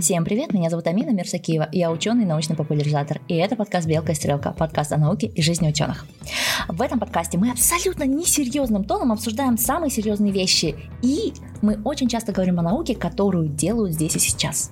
[0.00, 4.12] Всем привет, меня зовут Амина Мирсакиева, я ученый и научный популяризатор, и это подкаст «Белка
[4.12, 6.06] и стрелка», подкаст о науке и жизни ученых.
[6.68, 11.32] В этом подкасте мы абсолютно несерьезным тоном обсуждаем самые серьезные вещи, и
[11.62, 14.70] мы очень часто говорим о науке, которую делают здесь и сейчас.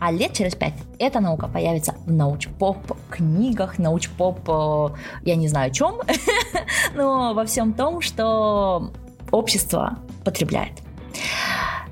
[0.00, 2.78] А лет через пять эта наука появится в научпоп
[3.08, 4.88] книгах, научпоп, э,
[5.22, 6.00] я не знаю чем,
[6.96, 8.90] но во всем том, что
[9.30, 10.72] общество потребляет.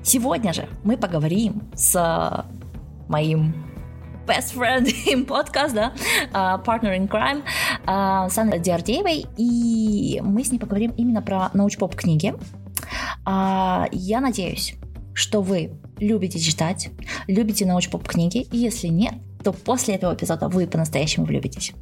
[0.03, 2.45] Сегодня же мы поговорим с
[3.09, 3.55] моим
[4.27, 5.93] best friend in podcast, да,
[6.33, 7.43] uh, partner in crime,
[7.87, 12.35] uh, Саной Диардеевой, и мы с ней поговорим именно про научпоп книги.
[13.27, 14.75] Uh, я надеюсь,
[15.15, 16.91] что вы любите читать,
[17.27, 21.73] любите научпоп книги, и если нет, то после этого эпизода вы по-настоящему влюбитесь.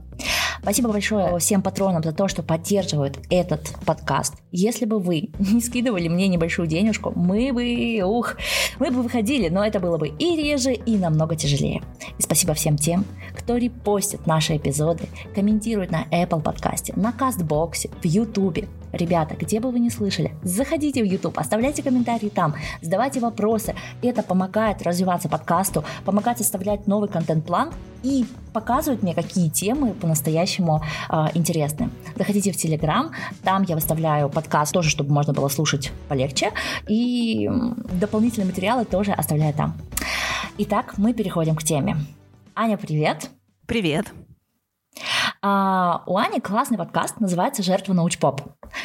[0.62, 4.34] Спасибо большое всем патронам за то, что поддерживают этот подкаст.
[4.52, 8.36] Если бы вы не скидывали мне небольшую денежку, мы бы, ух,
[8.78, 11.82] мы бы выходили, но это было бы и реже, и намного тяжелее.
[12.16, 13.04] И спасибо всем тем,
[13.36, 18.60] кто репостит наши эпизоды, комментирует на Apple подкасте, на Кастбоксе, в YouTube.
[18.92, 23.74] Ребята, где бы вы ни слышали, заходите в YouTube, оставляйте комментарии там, задавайте вопросы.
[24.02, 31.26] Это помогает развиваться подкасту, помогает составлять новый контент-план и показывает мне, какие темы по-настоящему э,
[31.34, 31.90] интересны.
[32.16, 36.50] Заходите в Телеграм, там я выставляю подкаст тоже, чтобы можно было слушать полегче,
[36.88, 37.48] и
[37.92, 39.74] дополнительные материалы тоже оставляю там.
[40.58, 41.96] Итак, мы переходим к теме.
[42.54, 43.30] Аня, привет!
[43.66, 44.12] Привет!
[45.44, 48.42] А, у Ани классный подкаст, называется «Жертва научпоп».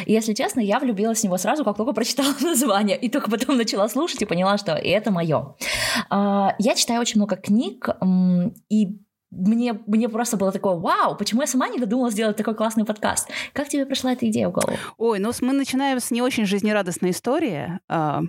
[0.07, 3.57] И, если честно, я влюбилась в него сразу, как только прочитала название, и только потом
[3.57, 5.55] начала слушать и поняла, что это мое.
[6.09, 7.89] А, я читаю очень много книг,
[8.69, 8.99] и
[9.31, 13.29] мне, мне просто было такое, вау, почему я сама не додумала сделать такой классный подкаст?
[13.53, 14.77] Как тебе пришла эта идея в голову?
[14.97, 18.21] Ой, ну мы начинаем с не очень жизнерадостной истории, а,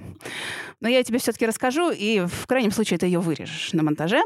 [0.81, 4.23] но я тебе все-таки расскажу, и в крайнем случае ты ее вырежешь на монтаже.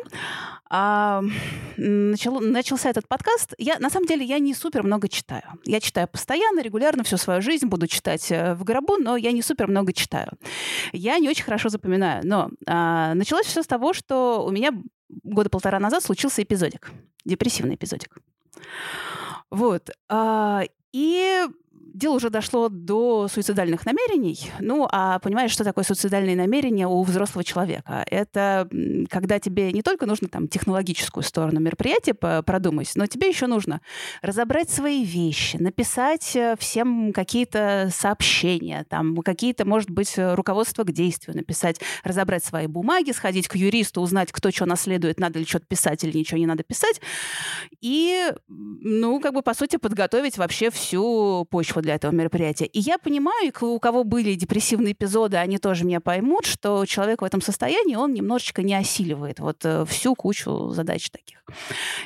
[0.75, 1.23] А,
[1.77, 3.53] начал, начался этот подкаст.
[3.59, 5.43] Я, на самом деле, я не супер много читаю.
[5.67, 9.43] Я читаю постоянно, регулярно, всю свою жизнь буду читать э, в гробу, но я не
[9.43, 10.31] супер много читаю.
[10.93, 12.23] Я не очень хорошо запоминаю.
[12.25, 14.73] Но а, началось все с того, что у меня
[15.23, 16.91] года полтора назад случился эпизодик,
[17.25, 18.19] депрессивный эпизодик.
[19.51, 19.91] Вот.
[20.09, 20.63] А,
[20.93, 21.47] и
[21.93, 24.51] дело уже дошло до суицидальных намерений.
[24.61, 28.05] Ну, а понимаешь, что такое суицидальные намерения у взрослого человека?
[28.11, 28.69] Это
[29.11, 33.81] когда тебе не только нужно там технологическую сторону мероприятия продумать, но тебе еще нужно
[34.23, 41.37] разобрать свои вещи, написать э, всем какие-то сообщения, там какие-то, может быть, руководство к действию
[41.37, 46.05] написать, разобрать свои бумаги, сходить к юристу, узнать, кто что наследует, надо ли что-то писать
[46.05, 47.01] или ничего не надо писать.
[47.81, 52.67] И, ну, как бы, по сути, подготовить вообще всю почву для этого мероприятия.
[52.67, 57.25] И я понимаю, у кого были депрессивные эпизоды, они тоже меня поймут, что человек в
[57.25, 61.45] этом состоянии, он немножечко не осиливает вот э, всю кучу задач таких.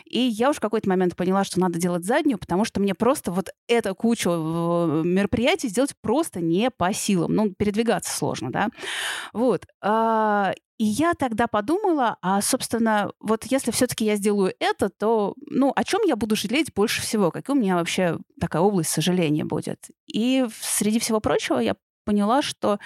[0.05, 3.31] И я уж в какой-то момент поняла, что надо делать заднюю, потому что мне просто
[3.31, 7.35] вот эту кучу э, мероприятий сделать просто не по силам.
[7.35, 8.69] Ну, передвигаться сложно, да.
[9.33, 9.67] Вот.
[10.79, 15.85] И я тогда подумала, а, собственно, вот если все-таки я сделаю это, то, ну, о
[15.85, 17.31] чем я буду жалеть больше всего?
[17.31, 19.89] Какая у меня вообще такая область сожаления будет?
[20.07, 22.79] И среди всего прочего я поняла, что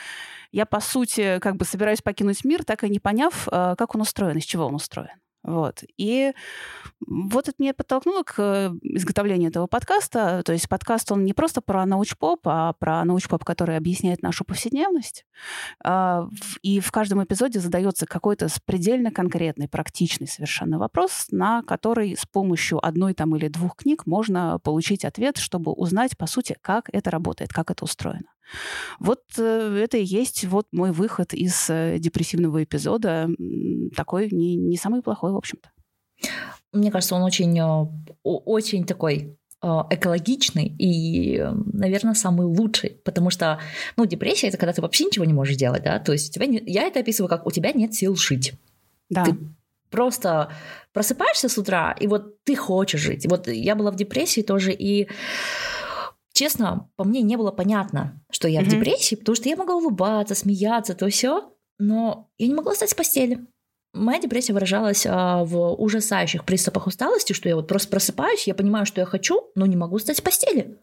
[0.52, 4.02] я, по сути, как бы собираюсь покинуть мир, так и не поняв, а, как он
[4.02, 5.20] устроен, из чего он устроен.
[5.42, 5.84] Вот.
[5.96, 6.32] И
[7.06, 10.42] вот это меня подтолкнуло к э, изготовлению этого подкаста.
[10.44, 15.24] То есть подкаст, он не просто про научпоп, а про научпоп, который объясняет нашу повседневность.
[15.82, 16.28] А,
[16.62, 22.84] и в каждом эпизоде задается какой-то предельно конкретный, практичный совершенно вопрос, на который с помощью
[22.84, 27.50] одной там или двух книг можно получить ответ, чтобы узнать, по сути, как это работает,
[27.50, 28.28] как это устроено.
[28.98, 33.28] Вот э, это и есть вот мой выход из э, депрессивного эпизода.
[33.96, 35.70] Такой не, не самый плохой, в общем-то.
[36.72, 37.86] Мне кажется, он очень, э,
[38.22, 43.60] очень такой экологичный и, наверное, самый лучший, потому что,
[43.96, 46.46] ну, депрессия это когда ты вообще ничего не можешь делать, да, то есть у тебя
[46.46, 46.62] не...
[46.64, 48.54] я это описываю как у тебя нет сил жить.
[49.10, 49.22] Да.
[49.22, 49.36] Ты
[49.90, 50.50] просто
[50.94, 53.26] просыпаешься с утра, и вот ты хочешь жить.
[53.26, 55.08] Вот я была в депрессии тоже, и
[56.40, 58.64] честно, по мне не было понятно, что я mm-hmm.
[58.64, 62.88] в депрессии, потому что я могла улыбаться, смеяться, то все, но я не могла встать
[62.88, 63.46] с постели.
[63.92, 68.86] Моя депрессия выражалась а, в ужасающих приступах усталости, что я вот просто просыпаюсь, я понимаю,
[68.86, 70.78] что я хочу, но не могу встать с постели.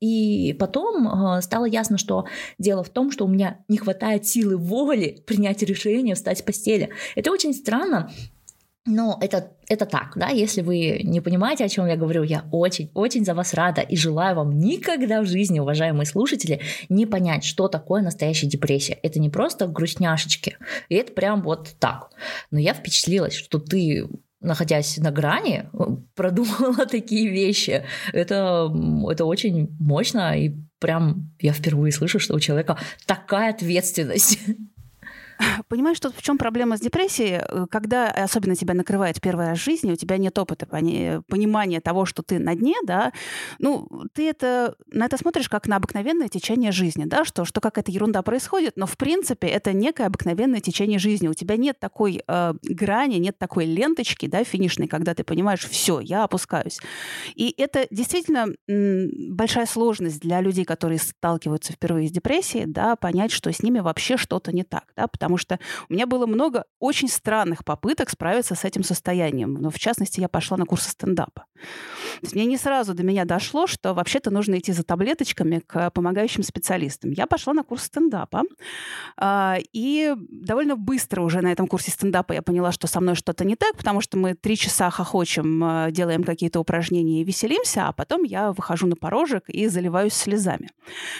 [0.00, 2.24] И потом а, стало ясно, что
[2.58, 6.88] дело в том, что у меня не хватает силы воли принять решение встать с постели.
[7.14, 8.10] Это очень странно,
[8.86, 13.24] но это, это так, да, если вы не понимаете, о чем я говорю, я очень-очень
[13.24, 16.60] за вас рада и желаю вам никогда в жизни, уважаемые слушатели,
[16.90, 18.98] не понять, что такое настоящая депрессия.
[19.02, 20.58] Это не просто грустняшечки,
[20.90, 22.10] и это прям вот так.
[22.50, 24.06] Но я впечатлилась, что ты
[24.44, 25.64] находясь на грани,
[26.14, 27.84] продумала такие вещи.
[28.12, 28.70] Это,
[29.10, 34.38] это очень мощно, и прям я впервые слышу, что у человека такая ответственность.
[35.68, 37.40] Понимаешь, что в чем проблема с депрессией?
[37.42, 42.22] Э, когда особенно тебя накрывает первый раз жизни, у тебя нет опыта, понимания того, что
[42.22, 43.12] ты на дне, да,
[43.58, 47.90] ну, ты это, на это смотришь как на обыкновенное течение жизни, да, что, что какая-то
[47.90, 51.28] ерунда происходит, но в принципе это некое обыкновенное течение жизни.
[51.28, 56.00] У тебя нет такой э, грани, нет такой ленточки, да, финишной, когда ты понимаешь, все,
[56.00, 56.80] я опускаюсь.
[57.34, 63.52] И это действительно большая сложность для людей, которые сталкиваются впервые с депрессией, да, понять, что
[63.52, 65.58] с ними вообще что-то не так, да, потому что
[65.88, 69.54] у меня было много очень странных попыток справиться с этим состоянием.
[69.54, 71.46] Но, в частности, я пошла на курсы стендапа.
[72.32, 77.10] Мне не сразу до меня дошло, что вообще-то нужно идти за таблеточками к помогающим специалистам.
[77.10, 78.42] Я пошла на курс стендапа,
[79.16, 83.44] а, и довольно быстро уже на этом курсе стендапа я поняла, что со мной что-то
[83.44, 87.92] не так, потому что мы три часа хохочем, а, делаем какие-то упражнения и веселимся, а
[87.92, 90.70] потом я выхожу на порожек и заливаюсь слезами.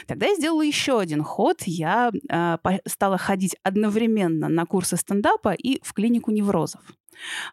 [0.06, 1.62] Тогда я сделала еще один ход.
[1.66, 6.80] Я а, стала ходить одновременно на курсы стендапа и в клинику неврозов.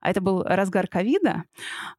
[0.01, 1.43] А это был разгар ковида,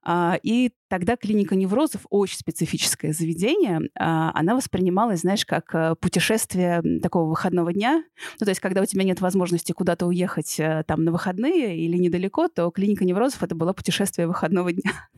[0.03, 6.83] а, и тогда клиника неврозов, очень специфическое заведение, а, она воспринималась, знаешь, как э, путешествие
[7.01, 8.05] такого выходного дня.
[8.41, 11.97] Ну, то есть, когда у тебя нет возможности куда-то уехать э, там на выходные или
[11.97, 15.09] недалеко, то клиника неврозов— это было путешествие выходного дня.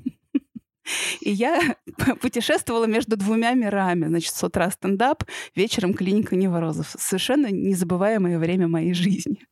[1.21, 1.77] И я
[2.21, 4.07] путешествовала между двумя мирами.
[4.07, 5.25] Значит, с утра стендап,
[5.55, 6.95] вечером клиника неврозов.
[6.99, 9.47] Совершенно незабываемое время моей жизни.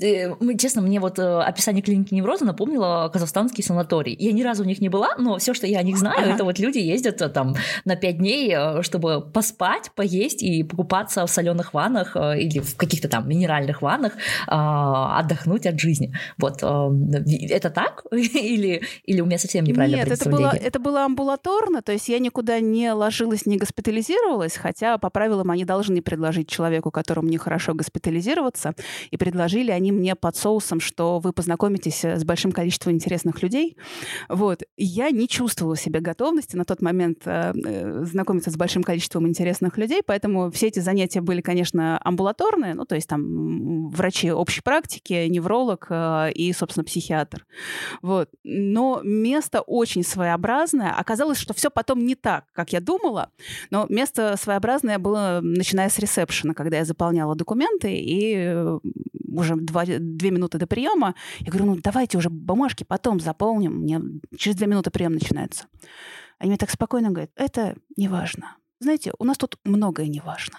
[0.00, 4.16] Э, честно, мне вот э, описание клиники невроза напомнило казахстанский санаторий.
[4.18, 6.34] Я ни разу в них не была, но все, что я о них знаю, ага.
[6.34, 7.54] это вот люди ездят э, там
[7.84, 13.28] на пять дней, чтобы поспать, поесть и покупаться в соленых ваннах или в каких-то там
[13.28, 14.12] минеральных ваннах,
[14.46, 16.14] отдохнуть от жизни.
[16.38, 18.04] Вот это так?
[18.12, 22.18] или, или у меня совсем неправильно Нет, это было, это было амбулаторно, то есть я
[22.18, 28.74] никуда не ложилась, не госпитализировалась, хотя по правилам они должны предложить человеку, которому нехорошо госпитализироваться,
[29.10, 33.42] и предложить предложили они мне под соусом, что вы познакомитесь э, с большим количеством интересных
[33.42, 33.76] людей.
[34.28, 34.62] Вот.
[34.78, 39.76] я не чувствовала себе готовности на тот момент э, э, знакомиться с большим количеством интересных
[39.76, 45.26] людей, поэтому все эти занятия были, конечно, амбулаторные, ну, то есть там врачи общей практики,
[45.28, 47.44] невролог э, и, собственно, психиатр.
[48.00, 48.30] Вот.
[48.44, 50.92] Но место очень своеобразное.
[50.92, 53.28] Оказалось, что все потом не так, как я думала,
[53.70, 58.78] но место своеобразное было, начиная с ресепшена, когда я заполняла документы, и э,
[59.38, 61.14] уже два, две минуты до приема.
[61.40, 63.80] Я говорю, ну давайте уже бумажки потом заполним.
[63.80, 64.00] Мне
[64.36, 65.66] через две минуты прием начинается.
[66.38, 68.56] Они мне так спокойно говорят, это не важно.
[68.80, 70.58] Знаете, у нас тут многое не важно.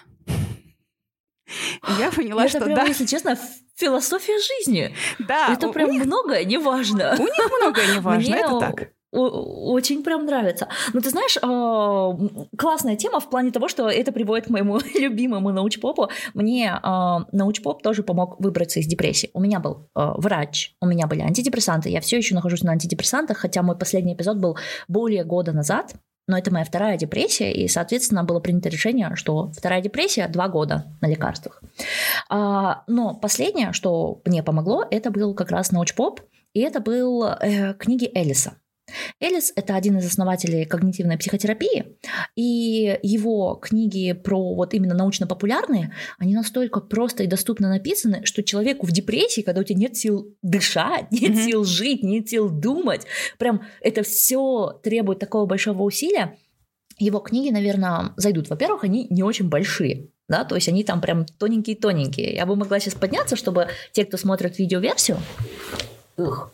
[1.98, 2.84] Я поняла, это что прям, да.
[2.86, 3.38] если честно,
[3.76, 4.94] философия жизни.
[5.20, 5.52] Да.
[5.52, 7.14] Это прям них, многое не важно.
[7.18, 10.68] У них многое не важно, это так очень прям нравится.
[10.92, 12.16] Но ты знаешь, а,
[12.56, 16.10] классная тема в плане того, что это приводит к моему любимому научпопу.
[16.34, 19.30] Мне а, научпоп тоже помог выбраться из депрессии.
[19.34, 21.88] У меня был а, врач, у меня были антидепрессанты.
[21.88, 24.58] Я все еще нахожусь на антидепрессантах, хотя мой последний эпизод был
[24.88, 25.94] более года назад.
[26.28, 30.86] Но это моя вторая депрессия, и, соответственно, было принято решение, что вторая депрессия два года
[31.00, 31.62] на лекарствах.
[32.28, 36.22] Но последнее, что мне помогло, это был как раз научпоп,
[36.56, 38.54] и это был э, книги Элиса.
[39.20, 41.96] Элис– это один из основателей когнитивной психотерапии,
[42.36, 48.86] и его книги про вот именно научно-популярные, они настолько просто и доступно написаны, что человеку
[48.86, 51.44] в депрессии, когда у тебя нет сил дышать, нет mm-hmm.
[51.44, 53.06] сил жить, нет сил думать,
[53.38, 56.36] прям это все требует такого большого усилия,
[56.98, 58.48] его книги, наверное, зайдут.
[58.48, 62.34] Во-первых, они не очень большие, да, то есть они там прям тоненькие-тоненькие.
[62.34, 65.18] Я бы могла сейчас подняться, чтобы те, кто смотрит видеоверсию,
[66.16, 66.50] ух,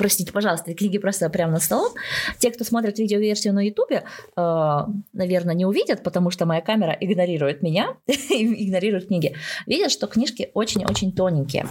[0.00, 1.92] простите, пожалуйста, книги просто прямо на столом.
[2.38, 4.04] Те, кто смотрит видеоверсию на Ютубе,
[4.34, 4.78] э,
[5.12, 9.36] наверное, не увидят, потому что моя камера игнорирует меня, игнорирует книги.
[9.66, 11.66] Видят, что книжки очень-очень тоненькие.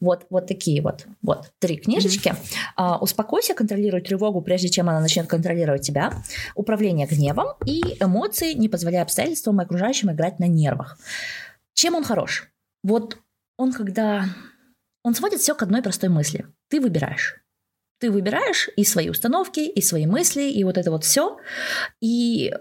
[0.00, 2.34] Вот, вот такие вот, вот три книжечки.
[2.76, 2.98] Mm-hmm.
[2.98, 6.12] успокойся, контролируй тревогу, прежде чем она начнет контролировать тебя.
[6.56, 10.98] Управление гневом и эмоции, не позволяя обстоятельствам и окружающим играть на нервах.
[11.74, 12.50] Чем он хорош?
[12.82, 13.16] Вот
[13.56, 14.24] он когда...
[15.04, 16.46] Он сводит все к одной простой мысли.
[16.68, 17.39] Ты выбираешь.
[18.00, 21.38] Ты выбираешь и свои установки, и свои мысли, и вот это вот все.
[22.00, 22.52] И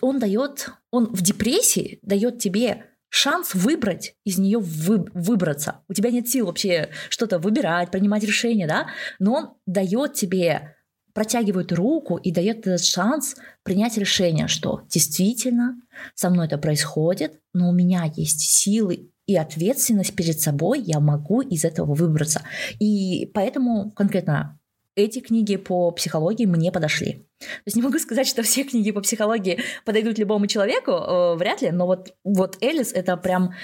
[0.00, 5.82] он дает, он в депрессии дает тебе шанс выбрать из нее вы, выбраться.
[5.88, 8.88] У тебя нет сил вообще что-то выбирать, принимать решения, да,
[9.20, 10.74] но он дает тебе,
[11.12, 15.76] протягивает руку и дает этот шанс принять решение, что действительно
[16.14, 21.40] со мной это происходит, но у меня есть силы и ответственность перед собой, я могу
[21.40, 22.42] из этого выбраться.
[22.78, 24.58] И поэтому конкретно
[24.96, 27.26] эти книги по психологии мне подошли.
[27.40, 31.62] То есть не могу сказать, что все книги по психологии подойдут любому человеку, э, вряд
[31.62, 33.54] ли, но вот, вот Элис— это прям,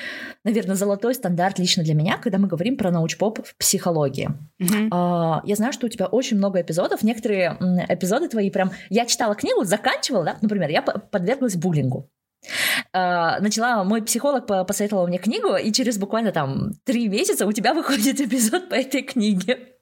[0.44, 4.30] наверное, золотой стандарт лично для меня, когда мы говорим про научпоп в психологии.
[4.60, 4.88] Mm-hmm.
[4.88, 7.56] Э, я знаю, что у тебя очень много эпизодов, некоторые
[7.88, 8.72] эпизоды твои прям...
[8.88, 12.08] Я читала книгу, заканчивала, да, например, я подверглась буллингу.
[12.92, 17.72] Uh, начала, мой психолог посоветовал мне книгу, и через буквально там три месяца у тебя
[17.74, 19.76] выходит эпизод по этой книге.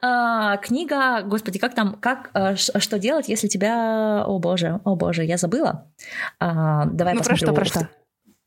[0.00, 5.24] А, книга, господи, как там, как, а, что делать, если тебя, о боже, о боже,
[5.24, 5.90] я забыла.
[6.38, 7.54] А, давай ну, посмотрю.
[7.54, 7.88] про что, про что?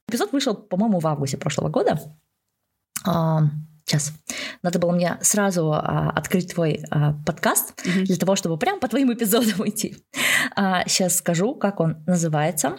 [0.08, 2.00] Эпизод вышел, по-моему, в августе прошлого года.
[3.06, 3.42] А,
[3.86, 4.14] сейчас.
[4.64, 8.04] Надо было мне сразу а, открыть твой а, подкаст mm-hmm.
[8.04, 9.98] для того, чтобы прям по твоим эпизодам идти.
[10.56, 12.78] А, сейчас скажу, как он называется.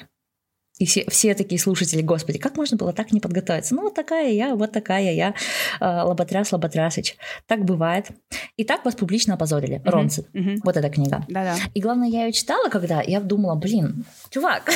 [0.78, 3.74] И все, все такие слушатели, господи, как можно было так не подготовиться?
[3.74, 5.34] Ну, вот такая я, вот такая я,
[5.80, 7.16] э, Лоботряс Лоботрясыч.
[7.46, 8.08] Так бывает.
[8.56, 9.90] И так вас публично опозорили, mm-hmm.
[9.90, 10.26] Ронци.
[10.34, 10.56] Mm-hmm.
[10.64, 11.24] Вот эта книга.
[11.28, 11.56] Да-да.
[11.74, 14.70] И главное, я ее читала, когда я думала, блин, чувак,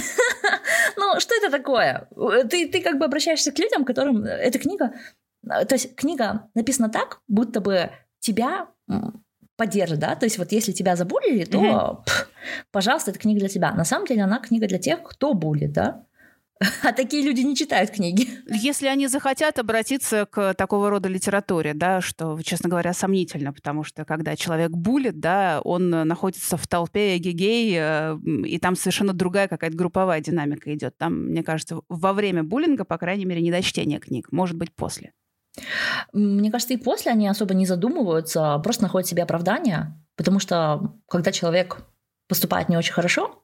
[0.96, 2.08] ну, что это такое?
[2.48, 4.92] Ты, ты как бы обращаешься к людям, которым эта книга...
[5.42, 7.90] То есть книга написана так, будто бы
[8.20, 8.68] тебя
[9.60, 12.04] поддержит, да, то есть вот если тебя забулили, то, mm-hmm.
[12.06, 12.30] пх,
[12.72, 13.74] пожалуйста, это книга для тебя.
[13.74, 16.06] На самом деле она книга для тех, кто булит, да,
[16.82, 18.26] а такие люди не читают книги.
[18.46, 24.06] Если они захотят обратиться к такого рода литературе, да, что, честно говоря, сомнительно, потому что
[24.06, 29.76] когда человек булит, да, он находится в толпе гигей, э, и там совершенно другая какая-то
[29.76, 30.96] групповая динамика идет.
[30.96, 34.72] Там, мне кажется, во время буллинга, по крайней мере, не до чтения книг, может быть,
[34.74, 35.12] после.
[36.12, 40.96] Мне кажется, и после они особо не задумываются, а просто находят себе оправдание, потому что
[41.08, 41.78] когда человек
[42.28, 43.42] поступает не очень хорошо,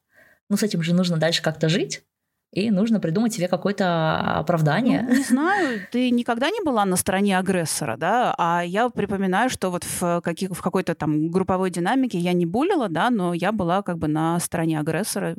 [0.48, 2.04] ну с этим же нужно дальше как-то жить
[2.52, 5.04] и нужно придумать себе какое-то оправдание.
[5.06, 8.34] Ну, не знаю, ты никогда не была на стороне агрессора, да?
[8.38, 12.88] А я припоминаю, что вот в, каких, в какой-то там групповой динамике я не булила,
[12.88, 15.36] да, но я была как бы на стороне агрессора.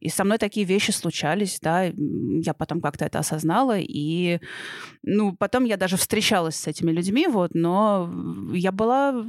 [0.00, 1.84] И со мной такие вещи случались, да.
[1.84, 3.78] Я потом как-то это осознала.
[3.78, 4.38] И,
[5.02, 8.08] ну, потом я даже встречалась с этими людьми, вот, но
[8.52, 9.24] я была,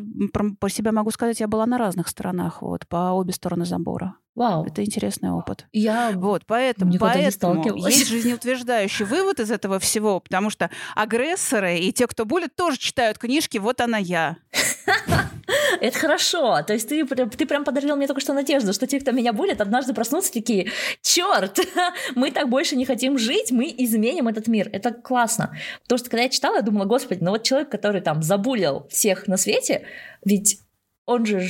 [0.60, 4.18] по себе могу сказать, я была на разных сторонах, вот, по обе стороны забора.
[4.36, 4.66] Вау.
[4.66, 5.68] Это интересный опыт.
[5.74, 12.08] Я вот, поэтому, поэтому есть жизнеутверждающий вывод из этого всего, потому что агрессоры и те,
[12.08, 14.38] кто булит, тоже читают книжки «Вот она я».
[15.82, 16.62] Это хорошо.
[16.64, 19.62] То есть ты, ты прям подарил мне только что надежду, что те, кто меня булит,
[19.62, 20.72] однажды проснутся такие,
[21.02, 21.60] черт,
[22.16, 24.70] мы так больше не хотим жить, мы изменим этот мир.
[24.72, 25.56] Это классно.
[25.84, 29.28] Потому что когда я читала, я думала, господи, ну вот человек, который там забулил всех
[29.28, 29.86] на свете,
[30.26, 30.60] ведь
[31.06, 31.48] он же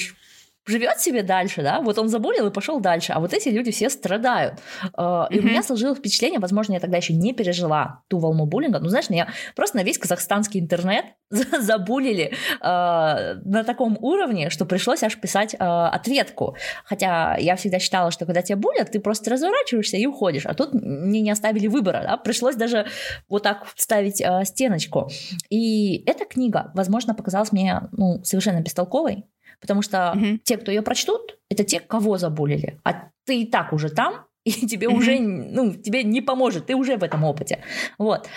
[0.65, 3.89] живет себе дальше, да, вот он заболел и пошел дальше, а вот эти люди все
[3.89, 4.60] страдают.
[4.98, 5.27] Mm-hmm.
[5.32, 8.89] И у меня сложилось впечатление, возможно, я тогда еще не пережила ту волну буллинга, ну,
[8.89, 11.05] знаешь, я просто на весь казахстанский интернет
[11.60, 16.55] забулили э, на таком уровне, что пришлось аж писать э, ответку.
[16.86, 20.74] Хотя я всегда считала, что когда тебя булят, ты просто разворачиваешься и уходишь, а тут
[20.74, 22.86] мне не оставили выбора, да, пришлось даже
[23.29, 25.10] вот так ставить э, стеночку.
[25.50, 29.25] И эта книга, возможно, показалась мне ну, совершенно бестолковой,
[29.63, 30.39] Потому что угу.
[30.43, 32.82] те, кто ее прочтут, это те, кого забулили.
[32.84, 34.98] А ты и так уже там, и тебе угу.
[34.98, 37.63] уже, ну, тебе не поможет, ты уже в этом опыте.
[37.98, 38.27] Вот.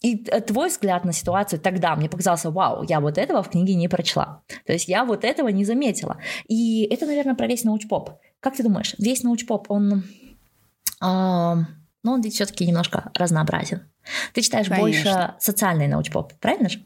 [0.00, 0.16] И
[0.46, 4.42] твой взгляд на ситуацию тогда мне показался, вау, я вот этого в книге не прочла.
[4.64, 6.18] То есть я вот этого не заметила.
[6.48, 8.10] И это, наверное, про весь научпоп.
[8.38, 10.04] Как ты думаешь, весь научпоп, он,
[11.02, 11.54] э,
[12.02, 13.89] ну, он ведь все-таки немножко разнообразен.
[14.32, 14.82] Ты читаешь конечно.
[14.82, 16.82] больше социальный научпоп, правильно же?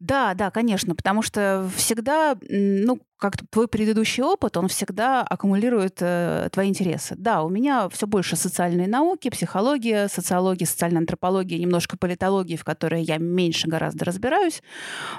[0.00, 6.48] Да, да, конечно, потому что всегда, ну, как твой предыдущий опыт, он всегда аккумулирует э,
[6.52, 7.14] твои интересы.
[7.16, 13.02] Да, у меня все больше социальные науки, психология, социология, социальная антропология, немножко политологии, в которой
[13.02, 14.62] я меньше гораздо разбираюсь.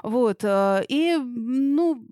[0.04, 0.42] Вот.
[0.44, 2.06] Э, и, ну,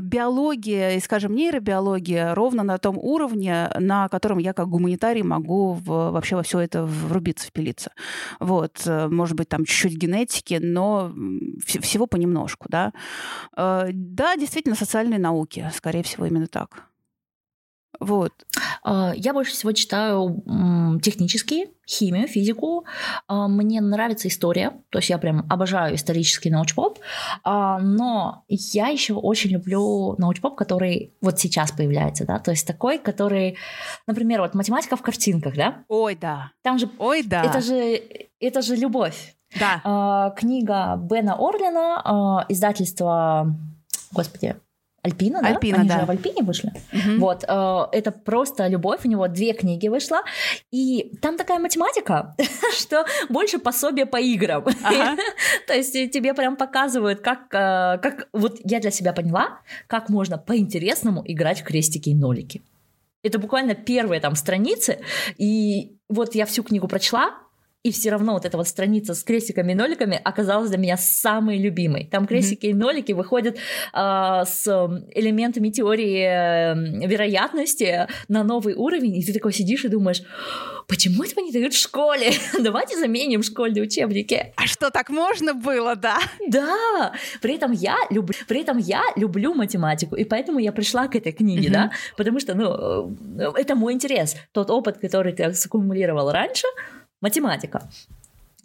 [0.00, 6.10] биология и, скажем, нейробиология ровно на том уровне, на котором я как гуманитарий могу в,
[6.10, 7.92] вообще во все это врубиться, впилиться.
[8.40, 11.12] Вот, э, может быть, там чуть-чуть генетики, но
[11.64, 12.92] всего понемножку, да.
[13.56, 16.90] Э, да, действительно, социальные науки, скорее всего, именно так.
[17.98, 18.32] Вот.
[18.82, 20.42] А, я больше всего читаю
[21.02, 22.84] технические, химию, физику.
[23.26, 26.98] А, мне нравится история, то есть я прям обожаю исторический научпоп,
[27.42, 32.98] а, но я еще очень люблю научпоп, который вот сейчас появляется, да, то есть такой,
[32.98, 33.58] который,
[34.06, 35.84] например, вот математика в картинках, да?
[35.88, 36.52] Ой, да.
[36.62, 37.42] Там же, Ой, да.
[37.44, 38.00] Это же,
[38.38, 39.34] это же любовь.
[39.58, 40.32] Да.
[40.36, 43.56] Книга Бена Орлина, издательство,
[44.12, 44.54] господи,
[45.02, 45.48] Альпина, да?
[45.48, 46.00] Альпина, Они да.
[46.00, 46.72] же в Альпине вышли.
[46.92, 47.20] Мгм.
[47.20, 49.00] Вот, э, это просто любовь.
[49.04, 50.22] У него две книги вышло.
[50.70, 52.34] И там такая математика,
[52.78, 54.64] что больше пособие по играм.
[54.82, 55.16] Ага.
[55.66, 58.28] То есть э, тебе прям показывают, как, э, как...
[58.32, 62.62] Вот я для себя поняла, как можно по-интересному играть в крестики и нолики.
[63.22, 65.00] Это буквально первые там страницы.
[65.38, 67.34] И вот я всю книгу прочла,
[67.82, 71.56] и все равно вот эта вот страница с крестиками и ноликами оказалась для меня самой
[71.56, 72.04] любимой.
[72.04, 73.56] Там крестики и нолики выходят
[73.94, 74.66] а, с
[75.14, 80.22] элементами теории э, вероятности на новый уровень, и ты такой сидишь и думаешь,
[80.88, 82.32] почему этого не дают в школе?
[82.60, 84.52] Давайте заменим школьные учебники.
[84.56, 86.18] А что, так можно было, да?
[86.48, 91.16] Да, при этом я люблю, при этом я люблю математику, и поэтому я пришла к
[91.16, 91.72] этой книге, Мгм.
[91.72, 96.66] да, потому что, ну, э, это мой интерес, тот опыт, который ты саккумулировал раньше,
[97.20, 97.82] математика.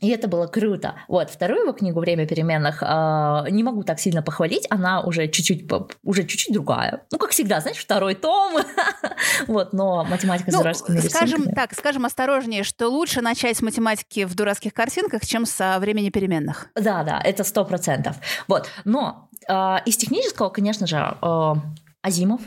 [0.01, 0.95] И это было круто.
[1.07, 5.71] Вот, вторую его книгу «Время переменных» э, не могу так сильно похвалить, она уже чуть-чуть,
[6.03, 7.03] уже чуть-чуть другая.
[7.13, 8.57] Ну, как всегда, знаешь, второй том.
[9.47, 14.25] Вот, но математика с Ну, дурацкими скажем так, скажем осторожнее, что лучше начать с математики
[14.25, 16.67] в дурацких картинках, чем со времени переменных.
[16.75, 18.17] Да, да, это сто процентов.
[18.47, 19.53] Вот, но э,
[19.85, 21.53] из технического, конечно же, э,
[22.01, 22.41] Азимов,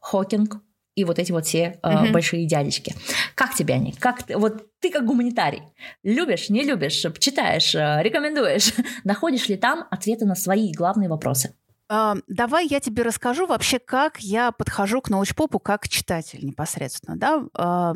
[0.00, 0.56] Хокинг
[0.94, 2.12] и вот эти вот все э, Мгм.
[2.12, 2.94] большие дядечки.
[3.34, 3.92] Как тебе они?
[3.92, 5.62] Как вот ты как гуманитарий
[6.02, 8.74] любишь, не любишь, читаешь, э, рекомендуешь,
[9.04, 11.54] находишь ли там ответы на свои главные вопросы?
[11.88, 17.16] А, Давай я тебе расскажу вообще, как я подхожу к научпопу как читатель непосредственно.
[17.16, 17.94] Да?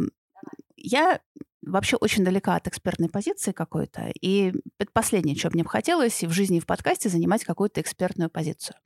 [0.77, 1.21] Я
[1.67, 6.27] вообще очень далека от экспертной позиции какой-то, и это последнее, что мне бы хотелось и
[6.27, 8.77] в жизни, и в подкасте занимать какую-то экспертную позицию.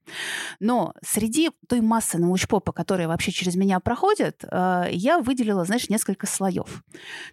[0.59, 6.27] Но среди той массы научпопа, которая вообще через меня проходит, э, я выделила, знаешь, несколько
[6.27, 6.83] слоев.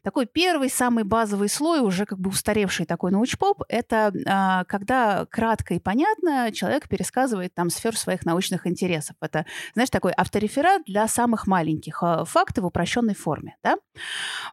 [0.03, 5.73] Такой первый, самый базовый слой, уже как бы устаревший такой научпоп, это а, когда кратко
[5.73, 9.15] и понятно человек пересказывает там сферу своих научных интересов.
[9.21, 12.03] Это, знаешь, такой автореферат для самых маленьких.
[12.03, 13.77] а, Факты в упрощенной форме, да?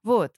[0.02, 0.32] Вот.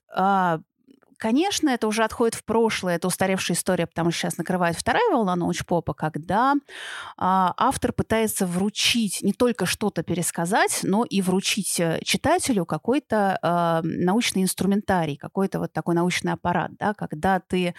[1.17, 5.35] Конечно, это уже отходит в прошлое, это устаревшая история, потому что сейчас накрывает вторая волна
[5.35, 6.53] научпопа, когда
[7.17, 13.81] а, автор пытается вручить, не только что-то пересказать, но и вручить э, читателю какой-то а,
[13.83, 17.73] научный инструментарий, какой-то вот такой научный аппарат, да, когда ты,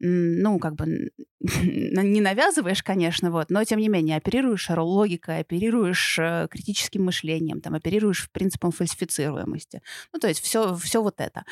[0.00, 6.48] ну, как бы не навязываешь, конечно, вот, но тем не менее оперируешь логикой, оперируешь э,
[6.50, 9.80] критическим мышлением, там, оперируешь принципом фальсифицируемости.
[10.12, 11.44] Ну, то есть все, все вот это.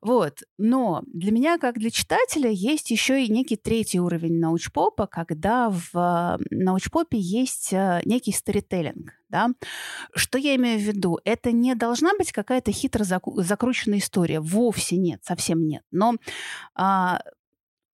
[0.00, 0.42] Вот.
[0.56, 5.90] Но для меня, как для читателя, есть еще и некий третий уровень научпопа, когда в
[5.94, 9.12] э, научпопе есть э, некий сторителлинг.
[9.28, 9.50] Да?
[10.14, 11.18] Что я имею в виду?
[11.24, 14.40] Это не должна быть какая-то хитро закрученная история.
[14.40, 15.82] Вовсе нет, совсем нет.
[15.90, 16.14] Но
[16.74, 17.20] а,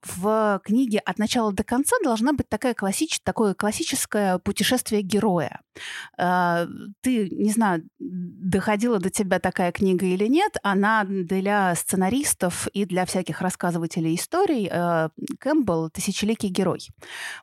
[0.06, 3.20] в книге от начала до конца должна быть такая классич...
[3.20, 5.60] такое классическое путешествие героя.
[6.18, 6.66] А,
[7.00, 13.06] Ты, не знаю, доходила до тебя такая книга или нет, она для сценаристов и для
[13.06, 16.88] всяких рассказывателей историй э, Кэмпбелл «Тысячеликий герой».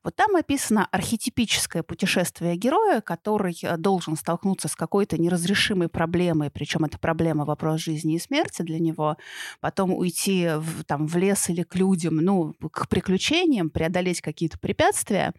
[0.03, 6.85] Вот там описано архетипическое путешествие героя, который э, должен столкнуться с какой-то неразрешимой проблемой, причем
[6.85, 9.17] это проблема вопрос жизни и смерти для него,
[9.59, 15.33] потом уйти в, там, в лес или к людям, ну, к приключениям, преодолеть какие-то препятствия,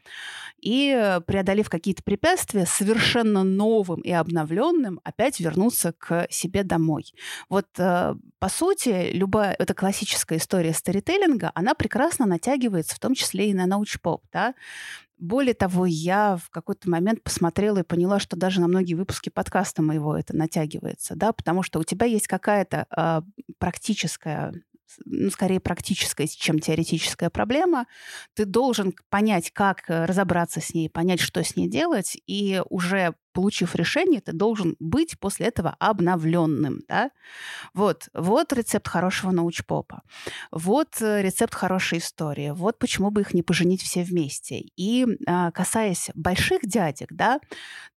[0.61, 7.13] и, э, преодолев какие-то препятствия, совершенно новым и обновленным опять вернуться к себе домой.
[7.49, 13.51] Вот, э, по сути, любая эта классическая история сторителлинга, она прекрасно натягивается в том числе
[13.51, 14.55] и на научпоп, да,
[15.23, 19.81] более того, я в какой-то момент посмотрела и поняла, что даже на многие выпуски подкаста
[19.81, 23.23] моего это натягивается, да, потому что у тебя есть какая-то э,
[23.59, 24.53] практическая
[25.05, 27.87] ну, скорее практическая, чем теоретическая проблема.
[28.35, 33.15] Ты должен понять, как э, разобраться с ней, понять, что с ней делать, и уже
[33.33, 37.11] получив решение, ты должен быть после этого обновленным, да?
[37.75, 40.03] Вот, вот рецепт хорошего научпопа.
[40.51, 42.51] Вот э, рецепт хорошей истории.
[42.51, 44.65] Вот почему бы их не поженить все вместе.
[44.77, 47.41] И а, касаясь больших дядек, да,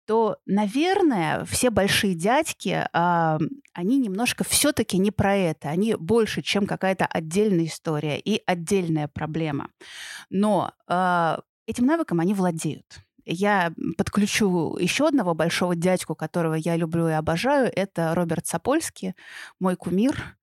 [0.06, 3.39] то, наверное, все большие дядьки, а,
[3.74, 5.69] они немножко все-таки не про это.
[5.69, 9.69] Они больше, чем какая-то отдельная история и отдельная проблема.
[10.30, 13.00] Но а, этим навыком они владеют.
[13.26, 17.72] Я подключу еще одного большого дядьку, которого я люблю и обожаю.
[17.76, 19.16] Это Роберт Сапольский,
[19.60, 20.38] мой кумир.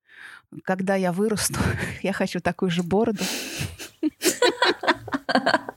[0.63, 1.59] Когда я вырасту,
[2.03, 3.23] я хочу такую же бороду.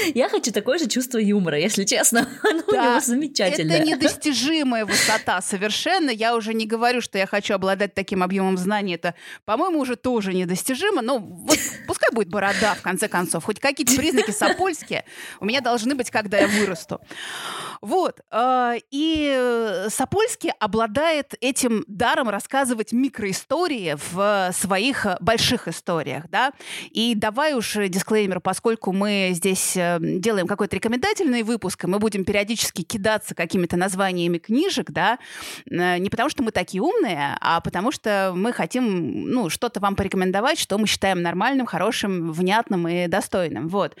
[0.14, 2.28] Я хочу такое же чувство юмора, если честно.
[2.42, 3.78] Оно да, у него замечательное.
[3.78, 6.10] Это недостижимая высота совершенно.
[6.10, 8.94] Я уже не говорю, что я хочу обладать таким объемом знаний.
[8.94, 11.02] Это, по-моему, уже тоже недостижимо.
[11.02, 13.44] Но вот пускай будет борода, в конце концов.
[13.44, 15.04] Хоть какие-то признаки сапольские
[15.40, 17.00] у меня должны быть, когда я вырасту.
[17.80, 18.20] Вот.
[18.30, 26.52] А, и Сапольский обладает этим даром рассказывать микроистории в своих больших историях, да.
[26.90, 32.24] И давай уж дисклеймер, поскольку мы здесь э, делаем какой-то рекомендательный выпуск, и мы будем
[32.24, 35.18] периодически кидаться какими-то названиями книжек, да,
[35.70, 39.96] э, не потому что мы такие умные, а потому что мы хотим, ну, что-то вам
[39.96, 43.96] порекомендовать, что мы считаем нормальным, хорошим, внятным и достойным, вот,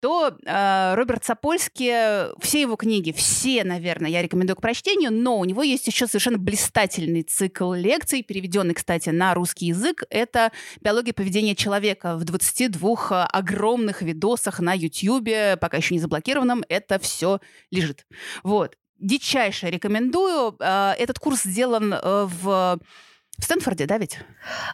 [0.00, 5.44] то э, Роберт Сапольский, все его книги, все, наверное, я рекомендую к прочтению, но у
[5.44, 10.04] него есть еще совершенно блистательный цикл лекций, переведенный, кстати, на русский язык.
[10.10, 15.28] Это «Биология поведения человека» в 22 огромных видосах на YouTube,
[15.60, 18.06] пока еще не заблокированном, это все лежит.
[18.42, 18.76] Вот.
[18.98, 20.56] Дичайше рекомендую.
[20.60, 22.78] А, этот курс сделан э, в
[23.38, 24.18] в Стэнфорде, да, ведь?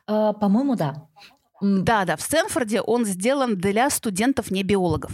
[0.06, 1.08] Uh, по-моему, да.
[1.60, 5.12] Да, да, в Стэнфорде он сделан для студентов не биологов.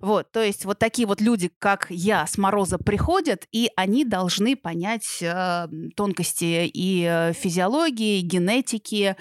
[0.00, 4.54] Вот, то есть вот такие вот люди, как я, с Мороза приходят, и они должны
[4.54, 9.16] понять э, тонкости и э, физиологии, и генетики,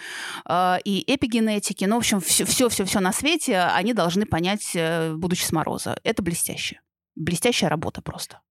[0.47, 1.85] э, и эпигенетики.
[1.85, 5.97] Ну, в общем, все-все-все на свете они должны понять, э, будучи с Мороза.
[6.03, 6.81] Это блестяще.
[7.15, 8.41] Блестящая работа просто.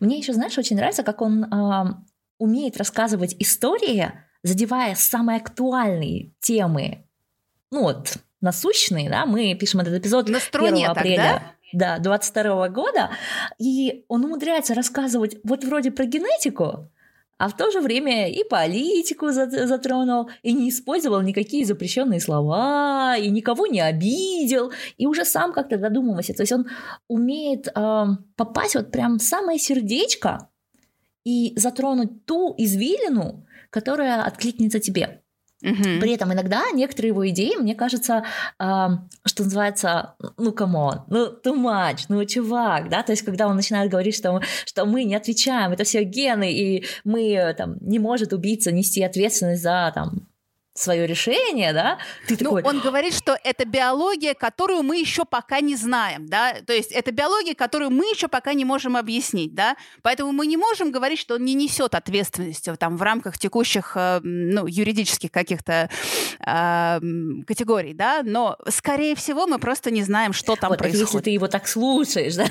[0.00, 1.84] Мне еще, знаешь, очень нравится, как он э,
[2.38, 7.04] умеет рассказывать истории, задевая самые актуальные темы,
[7.70, 11.54] ну вот, насущные, да, мы пишем этот эпизод На 1 апреля.
[11.74, 13.10] Да, 22 года,
[13.58, 16.88] и он умудряется рассказывать вот вроде про генетику,
[17.38, 23.30] а в то же время и политику затронул, и не использовал никакие запрещенные слова, и
[23.30, 26.34] никого не обидел, и уже сам как-то додумывался.
[26.34, 26.66] То есть он
[27.06, 30.48] умеет э, попасть вот прям в самое сердечко
[31.24, 35.22] и затронуть ту извилину, которая откликнется тебе.
[35.62, 36.00] Угу.
[36.00, 38.24] При этом иногда некоторые его идеи, мне кажется,
[38.60, 38.86] э,
[39.24, 43.56] что называется, ну, come on, ну, too much, ну, чувак, да, то есть когда он
[43.56, 48.32] начинает говорить, что, что мы не отвечаем, это все гены, и мы, там, не может
[48.32, 50.28] убийца нести ответственность за, там,
[50.78, 52.62] свое решение, да, ты ну, такой...
[52.62, 57.10] он говорит, что это биология, которую мы еще пока не знаем, да, то есть это
[57.10, 61.34] биология, которую мы еще пока не можем объяснить, да, поэтому мы не можем говорить, что
[61.34, 65.90] он не несет ответственности там в рамках текущих, э, ну, юридических каких-то
[66.40, 67.00] э,
[67.46, 71.06] категорий, да, но, скорее всего, мы просто не знаем, что там вот, происходит.
[71.06, 72.46] Если ты его так слушаешь, да,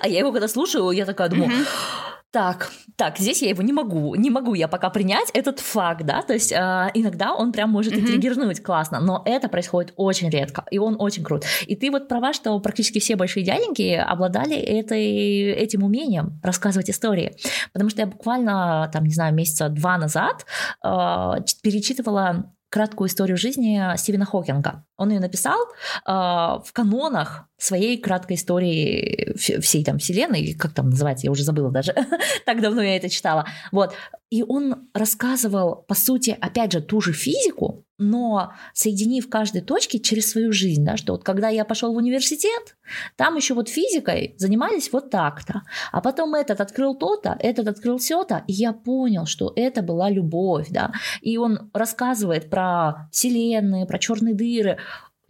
[0.00, 1.50] а я его когда слушаю, я такая думаю...
[1.50, 2.03] Mm-hmm
[2.34, 6.20] так, так, здесь я его не могу, не могу я пока принять этот факт, да,
[6.22, 8.06] то есть э, иногда он прям может mm-hmm.
[8.06, 11.44] триггернуть классно, но это происходит очень редко, и он очень крут.
[11.68, 17.36] И ты вот права, что практически все большие дяденьки обладали этой, этим умением рассказывать истории,
[17.72, 20.44] потому что я буквально, там, не знаю, месяца два назад
[20.82, 24.84] э, перечитывала краткую историю жизни Стивена Хокинга.
[24.96, 31.26] Он ее написал э, в канонах своей краткой истории всей там вселенной, как там называется,
[31.26, 31.94] я уже забыла даже,
[32.46, 33.46] так давно я это читала.
[33.72, 33.94] Вот.
[34.30, 40.30] И он рассказывал, по сути, опять же, ту же физику, но соединив каждой точки через
[40.30, 42.76] свою жизнь, да, что вот когда я пошел в университет,
[43.16, 48.42] там еще вот физикой занимались вот так-то, а потом этот открыл то-то, этот открыл все-то,
[48.48, 54.34] и я понял, что это была любовь, да, и он рассказывает про вселенные, про черные
[54.34, 54.78] дыры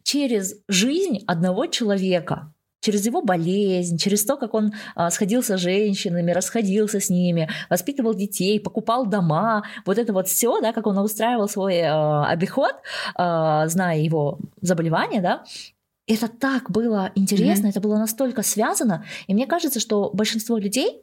[0.04, 6.30] через жизнь одного человека, через его болезнь, через то, как он а, сходился с женщинами,
[6.30, 11.48] расходился с ними, воспитывал детей, покупал дома, вот это вот все, да, как он устраивал
[11.48, 12.74] свой а, обиход,
[13.16, 15.44] а, зная его заболевание, да,
[16.06, 17.70] это так было интересно, mm-hmm.
[17.70, 21.00] это было настолько связано, и мне кажется, что большинство людей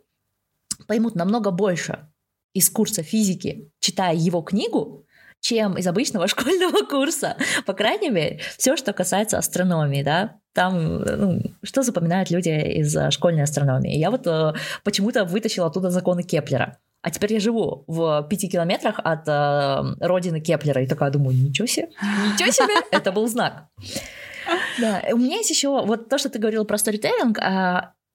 [0.87, 2.07] поймут намного больше
[2.53, 5.00] из курса физики, читая его книгу,
[5.41, 7.36] чем из обычного школьного курса.
[7.65, 13.12] По крайней мере, все, что касается астрономии, да, там, ну, что запоминают люди из э,
[13.12, 13.97] школьной астрономии.
[13.97, 16.77] Я вот э, почему-то вытащила оттуда законы Кеплера.
[17.01, 21.67] А теперь я живу в пяти километрах от э, родины Кеплера и такая думаю, ничего
[21.67, 21.89] себе,
[22.34, 23.67] ничего себе, это был знак.
[24.80, 27.39] Да, у меня есть еще вот то, что ты говорил про сторителлинг.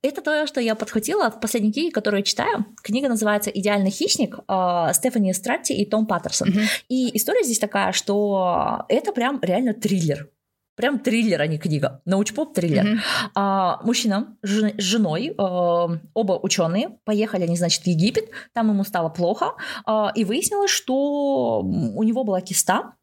[0.06, 2.64] Это то, что я подхватила в последней книге, которую я читаю.
[2.80, 6.50] Книга называется «Идеальный хищник» э, Стефани Стратти и Том Паттерсон.
[6.50, 6.66] Mm-hmm.
[6.88, 10.30] И история здесь такая, что это прям реально триллер.
[10.76, 12.02] Прям триллер, а не книга.
[12.04, 12.84] Научпоп триллер.
[12.84, 12.98] Mm-hmm.
[13.34, 19.08] А, мужчина с женой, а, оба ученые, поехали они, значит, в Египет, там ему стало
[19.08, 19.54] плохо,
[19.86, 22.94] а, и выяснилось, что у него была киста,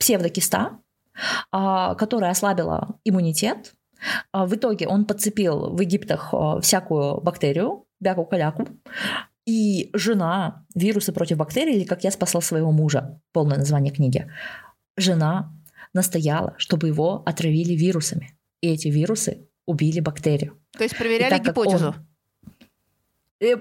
[0.00, 0.80] псевдокиста,
[1.52, 3.74] а, которая ослабила иммунитет.
[4.32, 8.68] А, в итоге он подцепил в Египтах а, всякую бактерию, бяку-каляку,
[9.46, 14.30] и жена «Вирусы против бактерий» или «Как я спасал своего мужа» полное название книги.
[14.96, 15.54] Жена
[15.94, 18.36] настояла, чтобы его отравили вирусами.
[18.60, 20.60] И эти вирусы убили бактерию.
[20.76, 21.88] То есть проверяли гипотезу?
[21.88, 22.07] Он,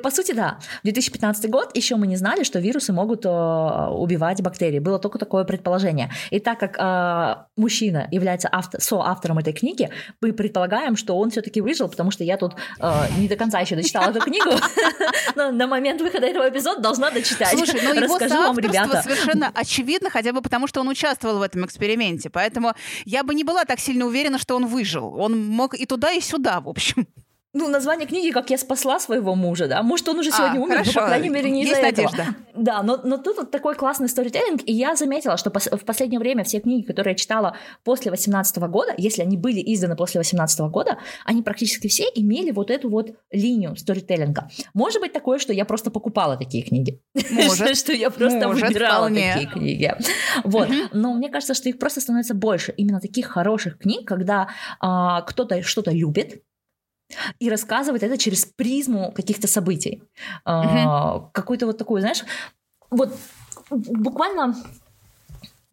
[0.01, 0.59] по сути, да.
[0.83, 4.79] 2015 год еще мы не знали, что вирусы могут э, убивать бактерии.
[4.79, 6.11] Было только такое предположение.
[6.31, 11.61] И так как э, мужчина является автор, соавтором этой книги, мы предполагаем, что он все-таки
[11.61, 14.49] выжил, потому что я тут э, не до конца еще дочитала эту книгу,
[15.35, 17.49] но на момент выхода этого эпизода должна дочитать.
[17.49, 18.17] Слушай, но его
[18.57, 19.03] ребята.
[19.03, 22.29] совершенно очевидно, хотя бы потому, что он участвовал в этом эксперименте.
[22.31, 22.73] Поэтому
[23.05, 25.13] я бы не была так сильно уверена, что он выжил.
[25.19, 27.07] Он мог и туда, и сюда, в общем
[27.53, 30.77] ну, название книги «Как я спасла своего мужа», да, может, он уже сегодня а, умер,
[30.77, 30.91] хорошо.
[30.95, 32.11] но, по крайней мере, не из-за этого.
[32.53, 36.43] Да, но, но тут вот такой классный сторителлинг, и я заметила, что в последнее время
[36.43, 40.97] все книги, которые я читала после 18 года, если они были изданы после 18 года,
[41.25, 44.49] они практически все имели вот эту вот линию сторителлинга.
[44.73, 47.01] Может быть такое, что я просто покупала такие книги.
[47.31, 47.77] Может.
[47.77, 49.93] что я просто выбирала такие книги.
[50.43, 50.69] Вот.
[50.93, 52.73] Но мне кажется, что их просто становится больше.
[52.77, 56.41] Именно таких хороших книг, когда а, кто-то что-то любит,
[57.39, 60.03] и рассказывать это через призму каких-то событий.
[60.45, 61.29] Uh-huh.
[61.33, 62.23] Какую-то вот такую, знаешь,
[62.89, 63.13] вот
[63.69, 64.55] буквально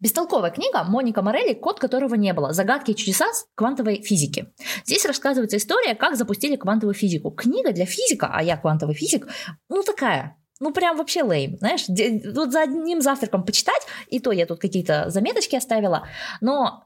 [0.01, 2.53] Бестолковая книга Моника Морелли «Код, которого не было.
[2.53, 4.53] Загадки и чудеса квантовой физики».
[4.85, 7.31] Здесь рассказывается история, как запустили квантовую физику.
[7.31, 9.27] Книга для физика, а я квантовый физик,
[9.69, 14.45] ну такая, ну прям вообще лейм, знаешь, вот за одним завтраком почитать, и то я
[14.45, 16.07] тут какие-то заметочки оставила,
[16.39, 16.84] но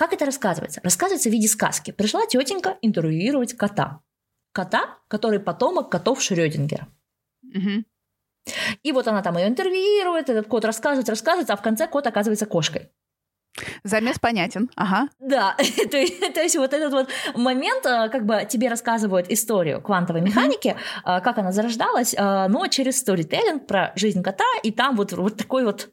[0.00, 0.80] как это рассказывается?
[0.82, 1.90] Рассказывается в виде сказки.
[1.90, 4.00] Пришла тетенька интервьюировать кота.
[4.52, 6.88] Кота, который потомок котов Шрёдингера.
[7.42, 7.84] Угу.
[8.82, 12.46] И вот она там ее интервьюирует, этот кот рассказывает, рассказывает, а в конце кот оказывается
[12.46, 12.88] кошкой.
[13.84, 15.10] Замес понятен, ага.
[15.18, 20.22] Да, то, то есть вот этот вот момент, а, как бы тебе рассказывают историю квантовой
[20.22, 21.20] механики, mm-hmm.
[21.20, 25.66] как она зарождалась, а, но через сторителлинг про жизнь кота, и там вот, вот такой
[25.66, 25.90] вот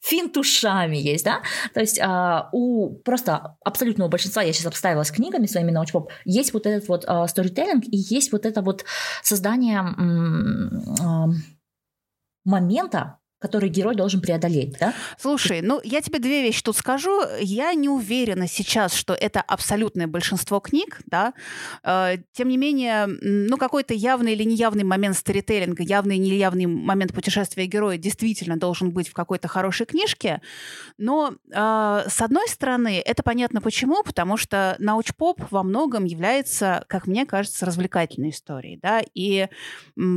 [0.00, 5.10] финт ушами есть, да, то есть а, у просто абсолютного большинства, я сейчас обставила с
[5.10, 8.84] книгами своими научпоп, есть вот этот вот а, сторителлинг и есть вот это вот
[9.22, 11.28] создание м- а,
[12.44, 14.94] момента, который герой должен преодолеть, да?
[15.18, 17.20] Слушай, ну я тебе две вещи тут скажу.
[17.42, 21.34] Я не уверена сейчас, что это абсолютное большинство книг, да.
[21.82, 27.12] Э, тем не менее, ну какой-то явный или неявный момент сторителлинга, явный или неявный момент
[27.12, 30.40] путешествия героя действительно должен быть в какой-то хорошей книжке.
[30.96, 37.06] Но э, с одной стороны, это понятно почему, потому что научпоп во многом является, как
[37.06, 39.02] мне кажется, развлекательной историей, да.
[39.12, 39.48] И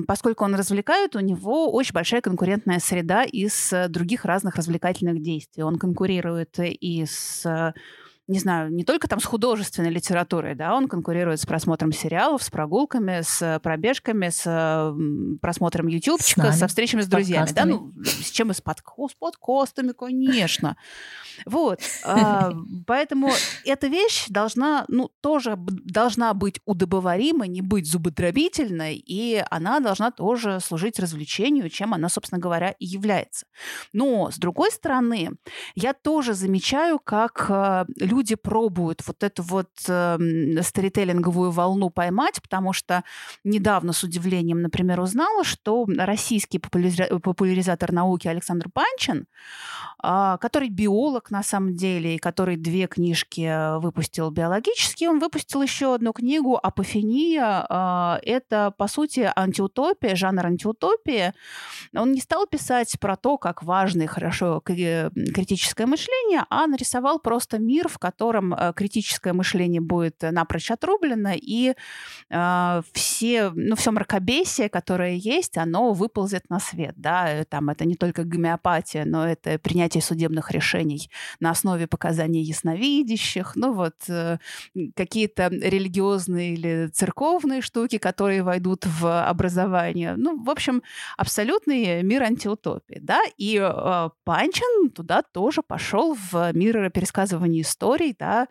[0.08, 5.22] поскольку он развлекает, у него очень большая конкурентная среда да, из э, других разных развлекательных
[5.22, 5.64] действий.
[5.64, 7.74] Он конкурирует и с э,
[8.28, 12.50] не знаю, не только там с художественной литературой, да, он конкурирует с просмотром сериалов, с
[12.50, 14.94] прогулками, с пробежками, с
[15.42, 19.94] просмотром ютубчика, со встречами с друзьями, да, ну, с чем и с, под, с подкастами,
[19.94, 20.76] конечно.
[21.46, 22.52] Вот, а,
[22.88, 23.32] поэтому
[23.64, 30.60] эта вещь должна, ну, тоже должна быть удобоварима, не быть зубодробительной, и она должна тоже
[30.60, 33.46] служить развлечению, чем она, собственно говоря, и является.
[33.94, 35.32] Но, с другой стороны,
[35.76, 40.18] я тоже замечаю, как люди люди пробуют вот эту вот э,
[40.64, 43.04] сторителлинговую волну поймать, потому что
[43.44, 49.28] недавно с удивлением, например, узнала, что российский популяризатор науки Александр Панчин,
[50.04, 55.62] э, который биолог на самом деле, и который две книжки э, выпустил биологические, он выпустил
[55.62, 57.66] еще одну книгу «Апофения».
[57.70, 61.34] Э, это, по сути, антиутопия, жанр антиутопии.
[61.96, 67.60] Он не стал писать про то, как важно и хорошо критическое мышление, а нарисовал просто
[67.60, 68.07] мир, в котором
[68.54, 71.74] э, критическое мышление будет э, напрочь отрублено, и
[72.30, 76.94] э, все, ну, все мракобесие, которое есть, оно выползет на свет.
[76.98, 77.44] Да?
[77.46, 83.74] Там это не только гомеопатия, но это принятие судебных решений на основе показаний ясновидящих, ну
[83.74, 83.96] вот
[84.96, 90.16] какие-то религиозные или церковные штуки, которые войдут в образование.
[90.16, 90.84] Ну, в общем,
[91.18, 93.00] абсолютный мир антиутопии.
[93.02, 93.20] Да?
[93.38, 98.48] И э, Панчин туда тоже пошел в мир пересказывания истории, историй, да.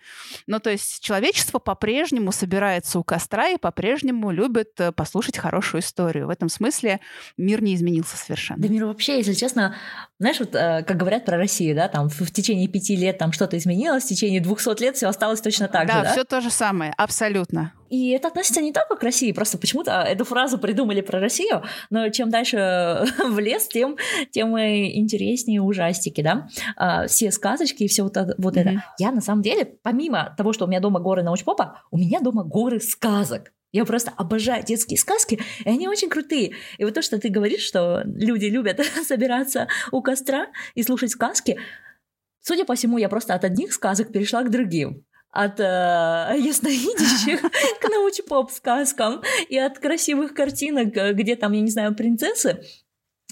[0.47, 6.27] Ну, то есть человечество по-прежнему собирается у костра и по-прежнему любит э, послушать хорошую историю.
[6.27, 7.01] В этом смысле
[7.37, 8.63] мир не изменился совершенно.
[8.63, 9.77] Да мир вообще, если честно,
[10.19, 13.33] знаешь, вот э, как говорят про Россию, да, там в, в течение пяти лет там
[13.33, 16.13] что-то изменилось, в течение двухсот лет все осталось точно так да, же, да?
[16.13, 17.73] все то же самое, абсолютно.
[17.89, 22.09] И это относится не только к России, просто почему-то эту фразу придумали про Россию, но
[22.09, 22.57] чем дальше
[23.29, 23.97] в лес, тем,
[24.31, 28.61] тем интереснее ужастики, да, а, все сказочки и все вот, это, вот mm-hmm.
[28.61, 28.85] это.
[28.99, 32.45] Я на самом деле, помимо того, что у меня дома горы научпопа, у меня дома
[32.45, 33.53] горы сказок.
[33.73, 36.53] Я просто обожаю детские сказки, и они очень крутые.
[36.79, 41.59] И вот то, что ты говоришь, что люди любят собираться у костра и слушать сказки,
[42.41, 45.05] судя по всему, я просто от одних сказок перешла к другим
[45.37, 45.63] от э,
[46.39, 47.43] ясновидящих
[47.81, 52.63] к научпоп сказкам и от красивых картинок, э, где там, я не знаю, принцессы,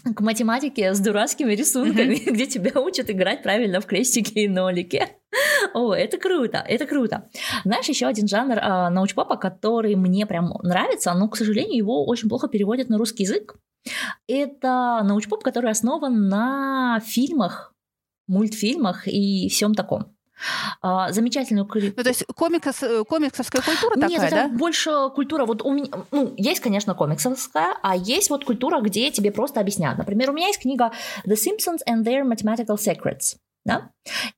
[0.05, 2.31] к математике с дурацкими рисунками, mm-hmm.
[2.33, 5.09] где тебя учат играть правильно в крестики и нолики.
[5.75, 7.31] О, это круто, это круто.
[7.64, 12.29] Знаешь, еще один жанр э, научпопа, который мне прям нравится, но, к сожалению, его очень
[12.29, 13.57] плохо переводят на русский язык.
[14.29, 17.75] Это научпоп, который основан на фильмах,
[18.27, 20.13] мультфильмах и всем таком.
[20.83, 21.68] А, замечательную...
[21.73, 24.49] Ну, то есть комикс, э, комиксовская культура Нет, такая, это да?
[24.49, 25.47] больше культура.
[25.47, 29.99] Вот у меня, ну, есть, конечно, комиксовская, а есть вот культура, где тебе просто объясняют.
[29.99, 30.92] Например, у меня есть книга
[31.27, 33.90] The Simpsons and Their Mathematical Secrets да,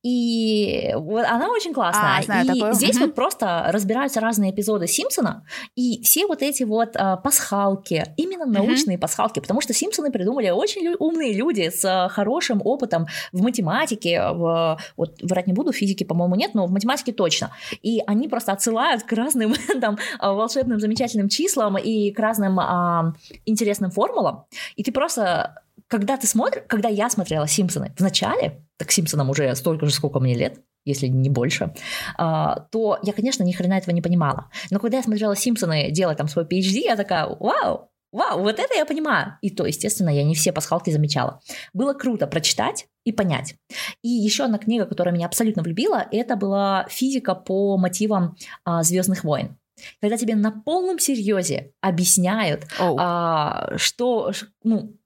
[0.02, 2.18] и вот она очень классная.
[2.18, 2.72] А, знаю и такое.
[2.72, 3.06] здесь угу.
[3.06, 8.96] вот просто разбираются разные эпизоды Симпсона, и все вот эти вот а, пасхалки, именно научные
[8.96, 9.02] угу.
[9.02, 14.30] пасхалки, потому что Симпсоны придумали очень лю- умные люди с а, хорошим опытом в математике,
[14.30, 17.50] в, вот врать не буду, в физике, по-моему, нет, но в математике точно.
[17.82, 23.90] И они просто отсылают к разным там волшебным замечательным числам и к разным а, интересным
[23.90, 24.44] формулам,
[24.76, 29.54] и ты просто когда ты смотришь, когда я смотрела Симпсоны в начале, так Симпсонам уже
[29.54, 31.74] столько же, сколько мне лет, если не больше,
[32.16, 34.50] а, то я, конечно, ни хрена этого не понимала.
[34.70, 38.74] Но когда я смотрела Симпсоны, делая там свой PhD, я такая, вау, вау, вот это
[38.74, 39.38] я понимаю.
[39.42, 41.40] И то, естественно, я не все пасхалки замечала.
[41.72, 43.54] Было круто прочитать и понять.
[44.02, 49.24] И еще одна книга, которая меня абсолютно влюбила, это была физика по мотивам а, Звездных
[49.24, 49.56] войн.
[50.00, 52.96] Когда тебе на полном серьезе объясняют, oh.
[52.98, 54.96] а, что, ну,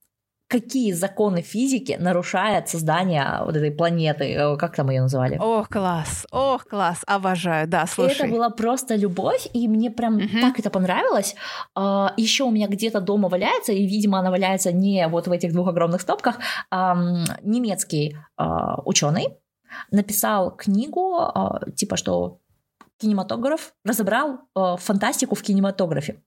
[0.50, 5.38] какие законы физики нарушает создание вот этой планеты, э, как там ее называли?
[5.38, 8.26] Ох, класс, ох, класс, обожаю, да, слушай.
[8.26, 10.40] Это была просто любовь, и мне прям угу.
[10.40, 11.36] так это понравилось.
[11.76, 15.52] А, Еще у меня где-то дома валяется, и, видимо, она валяется не вот в этих
[15.52, 16.38] двух огромных стопках,
[17.42, 19.28] немецкий а, ученый
[19.92, 22.40] написал книгу, а, типа что
[22.98, 26.22] кинематограф разобрал фантастику в кинематографе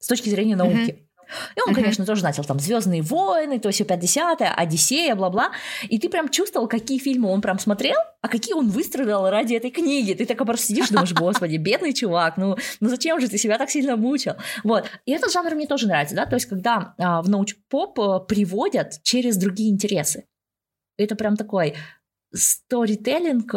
[0.00, 0.90] с точки зрения науки.
[0.90, 1.07] Угу.
[1.56, 5.50] И он, конечно, тоже начал там Звездные войны, то есть 50 Одиссея, бла-бла.
[5.88, 9.70] И ты прям чувствовал, какие фильмы он прям смотрел, а какие он выстрадал ради этой
[9.70, 10.14] книги.
[10.14, 13.70] Ты так просто сидишь, думаешь, господи, бедный чувак, ну, ну зачем же ты себя так
[13.70, 14.34] сильно мучил?
[14.64, 14.90] Вот.
[15.06, 19.02] И этот жанр мне тоже нравится, да, то есть когда а, в научпоп а, приводят
[19.02, 20.26] через другие интересы.
[20.96, 21.74] Это прям такой
[22.34, 23.54] сторителлинг,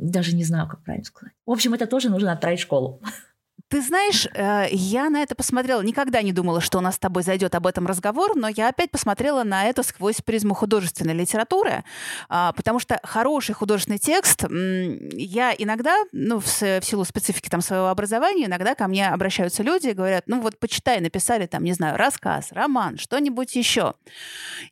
[0.00, 1.34] даже не знаю, как правильно сказать.
[1.44, 3.02] В общем, это тоже нужно отправить в школу.
[3.68, 7.24] Ты знаешь, э, я на это посмотрела, никогда не думала, что у нас с тобой
[7.24, 11.82] зайдет об этом разговор, но я опять посмотрела на это сквозь призму художественной литературы,
[12.28, 18.46] а, потому что хороший художественный текст, я иногда, ну, в силу специфики там своего образования,
[18.46, 22.52] иногда ко мне обращаются люди и говорят, ну вот почитай, написали там, не знаю, рассказ,
[22.52, 23.94] роман, что-нибудь еще.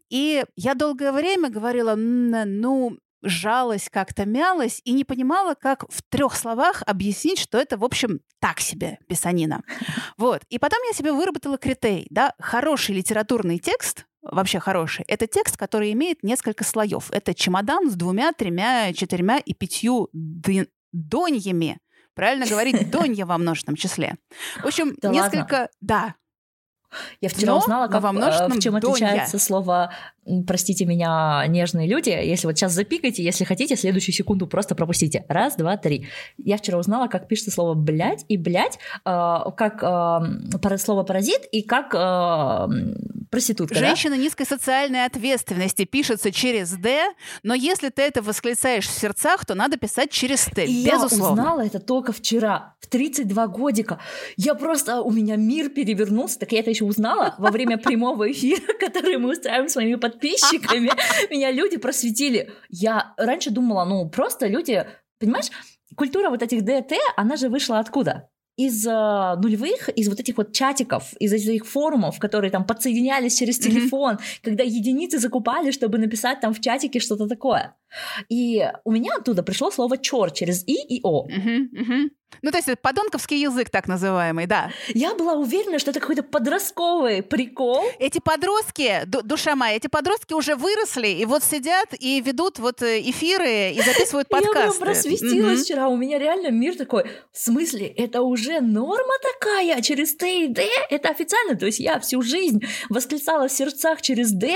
[0.08, 6.36] И я долгое время говорила, ну, жалась, как-то мялась и не понимала, как в трех
[6.36, 9.62] словах объяснить, что это, в общем, так себе писанина.
[10.16, 10.42] Вот.
[10.48, 15.92] И потом я себе выработала критерий, да, хороший литературный текст, вообще хороший, это текст, который
[15.92, 17.10] имеет несколько слоев.
[17.10, 21.78] Это чемодан с двумя, тремя, четырьмя и пятью доньями.
[22.14, 24.16] Правильно говорить, донья во множественном числе.
[24.62, 25.68] В общем, да несколько, ладно?
[25.80, 26.14] да,
[27.20, 29.90] я вчера Но узнала, как, э, в чем отличается слово
[30.46, 35.24] простите меня, нежные люди, если вот сейчас запикайте, если хотите, следующую секунду просто пропустите.
[35.28, 36.08] Раз, два, три.
[36.38, 41.62] Я вчера узнала, как пишется слово «блядь» и «блядь», э, как э, слово «паразит» и
[41.62, 42.68] как э,
[43.30, 43.74] проститутка.
[43.74, 44.22] Женщина да?
[44.22, 49.76] низкой социальной ответственности пишется через «д», но если ты это восклицаешь в сердцах, то надо
[49.76, 51.24] писать через «т», безусловно.
[51.24, 53.98] я узнала это только вчера, в 32 годика.
[54.36, 58.72] Я просто, у меня мир перевернулся, так я это еще узнала во время прямого эфира,
[58.80, 60.90] который мы устраиваем с моими подписчиками.
[61.30, 62.50] Меня люди просветили.
[62.68, 64.86] Я раньше думала, ну, просто люди...
[65.18, 65.50] Понимаешь,
[65.96, 68.28] культура вот этих ДТ, она же вышла откуда?
[68.56, 73.58] из э, нулевых, из вот этих вот чатиков, из этих форумов, которые там подсоединялись через
[73.58, 74.38] телефон, mm-hmm.
[74.42, 77.76] когда единицы закупали, чтобы написать там в чатике что-то такое.
[78.28, 81.22] И у меня оттуда пришло слово чор через и и о.
[81.22, 82.10] Угу, угу.
[82.42, 84.70] Ну, то есть это подонковский язык так называемый, да.
[84.88, 87.84] Я была уверена, что это какой-то подростковый прикол.
[87.98, 93.00] Эти подростки, душа моя, эти подростки уже выросли, и вот сидят и ведут вот э,
[93.00, 94.78] эфиры и записывают подкасты.
[94.78, 95.64] Я просвестилась угу.
[95.64, 100.48] вчера, у меня реально мир такой, в смысле, это уже норма такая, через Т и
[100.48, 104.54] Д, это официально, то есть я всю жизнь восклицала в сердцах через Д,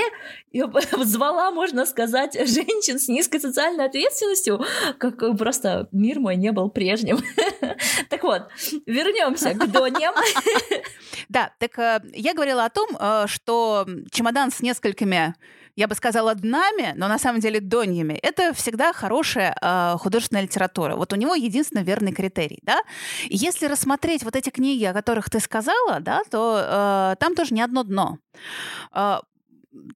[0.52, 0.62] и
[1.04, 4.64] звала, можно сказать, женщин с низкой социальной ответственностью,
[4.98, 7.18] как просто мир мой не был прежним.
[8.08, 8.48] Так вот,
[8.86, 10.14] вернемся к Доням.
[11.28, 15.34] Да, так э, я говорила о том, э, что чемодан с несколькими
[15.78, 20.96] я бы сказала, днами, но на самом деле доньями, это всегда хорошая э, художественная литература.
[20.96, 22.80] Вот у него единственно верный критерий, да.
[23.26, 27.62] Если рассмотреть вот эти книги, о которых ты сказала, да, то э, там тоже не
[27.62, 28.18] одно дно.
[28.92, 29.18] Э,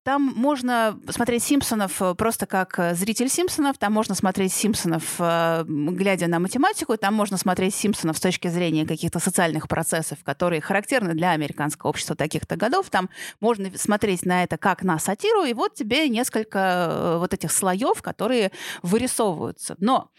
[0.02, 5.64] там можно смотреть Симпсонов э, просто как э, зритель Симпсонов, там можно смотреть Симпсонов, э,
[5.66, 11.14] глядя на математику, там можно смотреть Симпсонов с точки зрения каких-то социальных процессов, которые характерны
[11.14, 12.90] для американского общества таких-то годов.
[12.90, 13.10] Там
[13.40, 18.52] можно смотреть на это как на сатиру, и вот тебе несколько вот этих слоев, которые
[18.82, 19.76] вырисовываются.
[19.78, 20.10] Но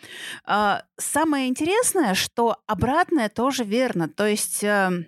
[0.47, 4.07] э, самое интересное, что обратное тоже верно.
[4.07, 5.05] То есть э,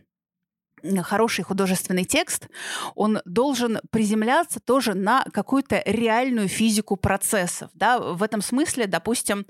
[1.03, 2.47] хороший художественный текст,
[2.95, 7.69] он должен приземляться тоже на какую-то реальную физику процессов.
[7.73, 7.99] Да?
[7.99, 9.45] В этом смысле, допустим,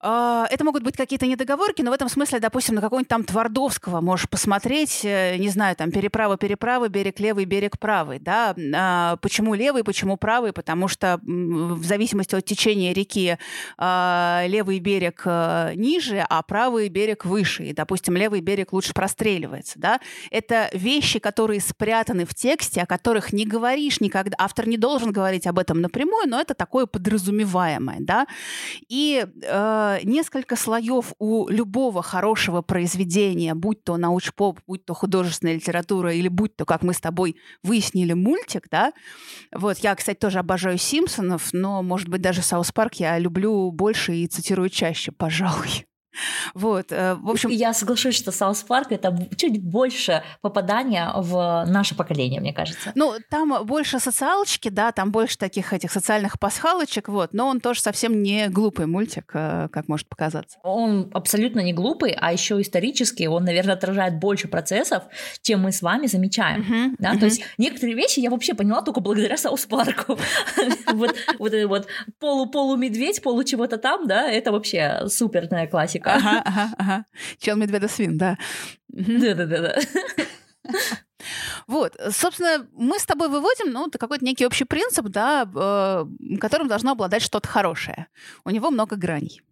[0.00, 4.28] это могут быть какие-то недоговорки, но в этом смысле, допустим, на какого-нибудь там Твардовского можешь
[4.28, 8.54] посмотреть, э, не знаю, там переправа, переправа, берег левый, берег правый, да.
[8.74, 10.52] А, почему левый, почему правый?
[10.52, 13.38] Потому что в зависимости от течения реки
[13.76, 17.64] а, левый берег э, ниже, а правый берег выше.
[17.64, 20.00] И, допустим, левый берег лучше простреливается, да.
[20.30, 24.36] Это вещи, которые спрятаны в тексте, о которых не говоришь никогда.
[24.38, 28.26] Автор не должен говорить об этом напрямую, но это такое подразумеваемое, да.
[28.88, 36.12] И э, несколько слоев у любого хорошего произведения, будь то научпоп, будь то художественная литература
[36.12, 38.92] или будь то, как мы с тобой выяснили, мультик, да.
[39.52, 44.14] Вот, я, кстати, тоже обожаю Симпсонов, но, может быть, даже South Park я люблю больше
[44.14, 45.87] и цитирую чаще, пожалуй.
[46.54, 47.50] Вот, э, в общем...
[47.50, 52.92] Я соглашусь, что South Park— это чуть больше попадания в наше поколение, мне кажется.
[52.94, 57.80] Ну, там больше социалочки, да, там больше таких этих социальных пасхалочек, вот, но он тоже
[57.80, 60.58] совсем не глупый мультик, э, как может показаться.
[60.62, 65.04] Он абсолютно не глупый, а еще исторически он, наверное, отражает больше процессов,
[65.42, 67.18] чем мы с вами замечаем, uh-huh, да, uh-huh.
[67.18, 70.18] то есть некоторые вещи я вообще поняла только благодаря South Park у.
[70.92, 71.86] Вот вот вот
[72.18, 76.07] полу-полу-медведь, полу чего-то там, да, это вообще суперная классика.
[76.14, 77.04] Ага, ага, ага.
[77.38, 78.36] Чел медведа свин, да.
[78.88, 79.78] Да-да-да.
[81.66, 86.04] Вот, собственно, мы с тобой выводим, ну, какой-то некий общий принцип, да, э,
[86.38, 88.06] которым должно обладать что-то хорошее.
[88.44, 89.42] У него много граней.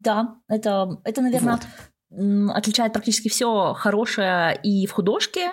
[0.00, 1.58] Да, это, это наверное,
[2.10, 2.56] вот.
[2.56, 5.52] отличает практически все хорошее и в художке,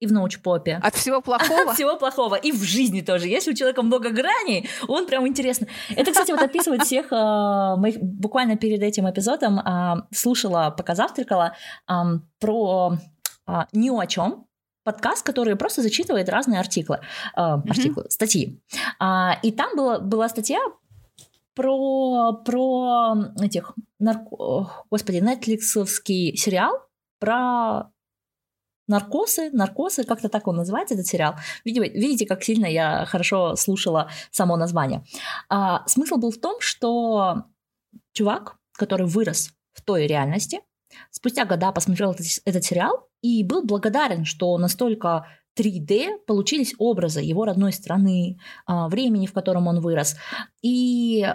[0.00, 0.78] и в научпопе.
[0.82, 1.62] От всего плохого?
[1.70, 2.34] От всего плохого.
[2.34, 3.28] И в жизни тоже.
[3.28, 5.66] Если у человека много граней, он прям интересно.
[5.90, 7.98] Это, кстати, вот описывает всех э, моих...
[8.00, 11.54] Буквально перед этим эпизодом э, слушала, пока завтракала,
[11.88, 11.92] э,
[12.38, 12.98] про
[13.46, 14.46] э, ни о чем
[14.84, 17.00] подкаст, который просто зачитывает разные артиклы,
[17.34, 17.68] э, mm-hmm.
[17.68, 18.60] артиклы статьи.
[18.98, 20.60] А, и там была, была статья
[21.54, 24.84] про, про этих нарко...
[24.90, 26.86] Господи, нетфликсовский сериал
[27.18, 27.90] про
[28.88, 31.34] наркосы, наркосы, как-то так он называется, этот сериал.
[31.64, 35.04] Видите, видите, как сильно я хорошо слушала само название.
[35.48, 37.44] А, смысл был в том, что
[38.12, 40.60] чувак, который вырос в той реальности,
[41.10, 45.26] спустя года посмотрел этот, этот сериал и был благодарен, что настолько
[45.58, 50.16] 3D получились образы его родной страны, а, времени, в котором он вырос.
[50.62, 51.26] И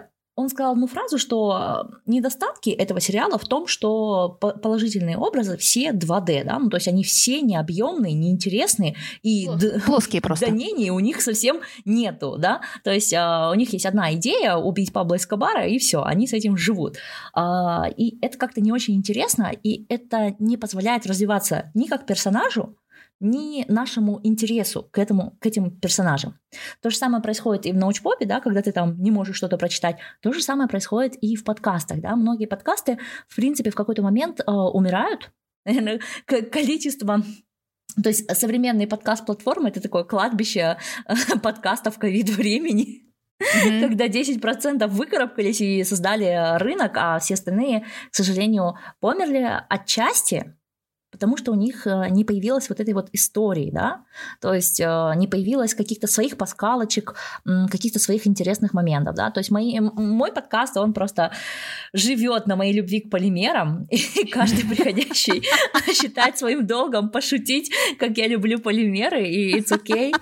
[0.41, 5.91] он сказал одну фразу, что э, недостатки этого сериала в том, что положительные образы все
[5.91, 9.49] 2D, да, ну, то есть они все необъемные, неинтересные, и
[9.85, 10.47] плоские просто.
[10.47, 14.93] Донений у них совсем нету, да, то есть а, у них есть одна идея убить
[14.93, 16.97] Пабло Эскобара, и все, они с этим живут.
[17.33, 22.75] А, и это как-то не очень интересно, и это не позволяет развиваться ни как персонажу,
[23.21, 26.37] ни нашему интересу к, этому, к этим персонажам.
[26.81, 29.97] То же самое происходит и в научпопе, да, когда ты там не можешь что-то прочитать.
[30.21, 32.01] То же самое происходит и в подкастах.
[32.01, 32.15] Да.
[32.15, 32.97] Многие подкасты,
[33.27, 35.31] в принципе, в какой-то момент э, умирают.
[35.65, 37.23] Наверное, количество
[38.01, 41.13] то есть современные подкаст-платформы— это такое кладбище э,
[41.43, 43.11] подкастов ковид-времени.
[43.41, 43.81] Mm-hmm.
[43.81, 50.55] Когда 10% выкарабкались и создали рынок, а все остальные, к сожалению, померли отчасти
[51.11, 54.03] потому что у них э, не появилось вот этой вот истории, да,
[54.39, 57.15] то есть э, не появилось каких-то своих паскалочек,
[57.69, 61.31] каких-то своих интересных моментов, да, то есть мои, мой подкаст, он просто
[61.93, 65.43] живет на моей любви к полимерам, и каждый приходящий
[65.93, 70.13] считает своим долгом пошутить, как я люблю полимеры, и it's okay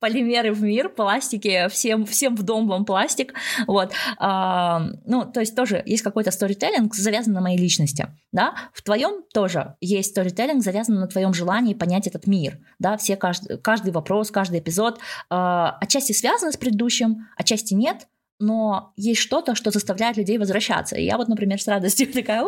[0.00, 3.34] полимеры в мир, пластики, всем, всем в дом вам пластик,
[3.66, 8.82] вот, а, ну, то есть тоже есть какой-то сторителлинг, завязан на моей личности, да, в
[8.82, 13.92] твоем тоже есть сторителлинг, завязан на твоем желании понять этот мир, да, все, каждый, каждый
[13.92, 14.98] вопрос, каждый эпизод
[15.28, 18.06] а, отчасти связан с предыдущим, отчасти нет,
[18.40, 20.96] но есть что-то, что заставляет людей возвращаться.
[20.96, 22.42] И я вот, например, с радостью такая,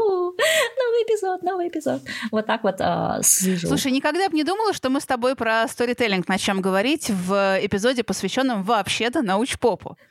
[0.93, 2.03] новый эпизод, новый эпизод.
[2.31, 3.69] Вот так вот э, сижу.
[3.69, 8.03] Слушай, никогда бы не думала, что мы с тобой про сторителлинг начнем говорить в эпизоде,
[8.03, 9.97] посвященном вообще-то научпопу.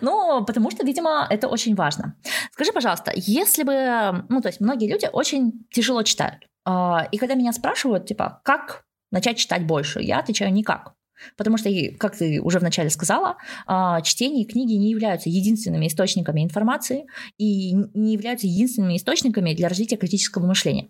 [0.00, 2.16] Ну, потому что, видимо, это очень важно.
[2.52, 6.42] Скажи, пожалуйста, если бы, ну, то есть многие люди очень тяжело читают.
[6.64, 10.94] А, и когда меня спрашивают, типа, как начать читать больше, я отвечаю никак.
[11.36, 16.42] Потому что, как ты уже вначале сказала, а, чтение и книги не являются единственными источниками
[16.42, 17.06] информации
[17.38, 20.88] и не являются единственными источниками для развития критического мышления.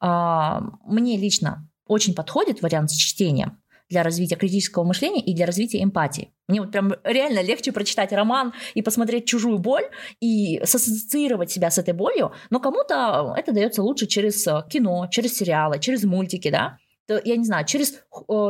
[0.00, 3.58] А, мне лично очень подходит вариант с чтением
[3.90, 6.32] для развития критического мышления и для развития эмпатии.
[6.48, 9.84] Мне вот прям реально легче прочитать роман и посмотреть чужую боль
[10.20, 15.36] и сассоциировать себя с этой болью, но кому-то это дается лучше через э, кино, через
[15.36, 18.00] сериалы, через мультики, да то, я не знаю, через,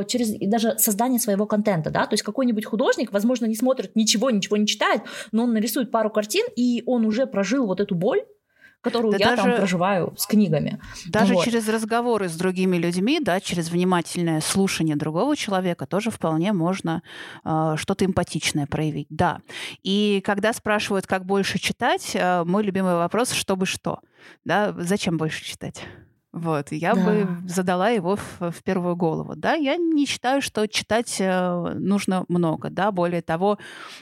[0.07, 4.57] через даже создание своего контента, да, то есть какой-нибудь художник, возможно, не смотрит ничего, ничего
[4.57, 5.03] не читает,
[5.33, 8.23] но он нарисует пару картин, и он уже прожил вот эту боль,
[8.85, 10.79] которую да я даже, там проживаю с книгами.
[11.07, 11.45] Даже вот.
[11.45, 17.03] через разговоры с другими людьми, да, через внимательное слушание другого человека тоже вполне можно
[17.45, 19.41] э, что-то эмпатичное проявить, да.
[19.83, 24.01] И когда спрашивают, как больше читать, э, мой любимый вопрос, чтобы что,
[24.45, 25.83] да, зачем больше читать?
[26.35, 27.05] Вот, я да.
[27.05, 29.35] бы задала его в, в первую голову.
[29.37, 32.71] Да, я не считаю, что читать э, нужно много.
[32.71, 33.57] Да, более того,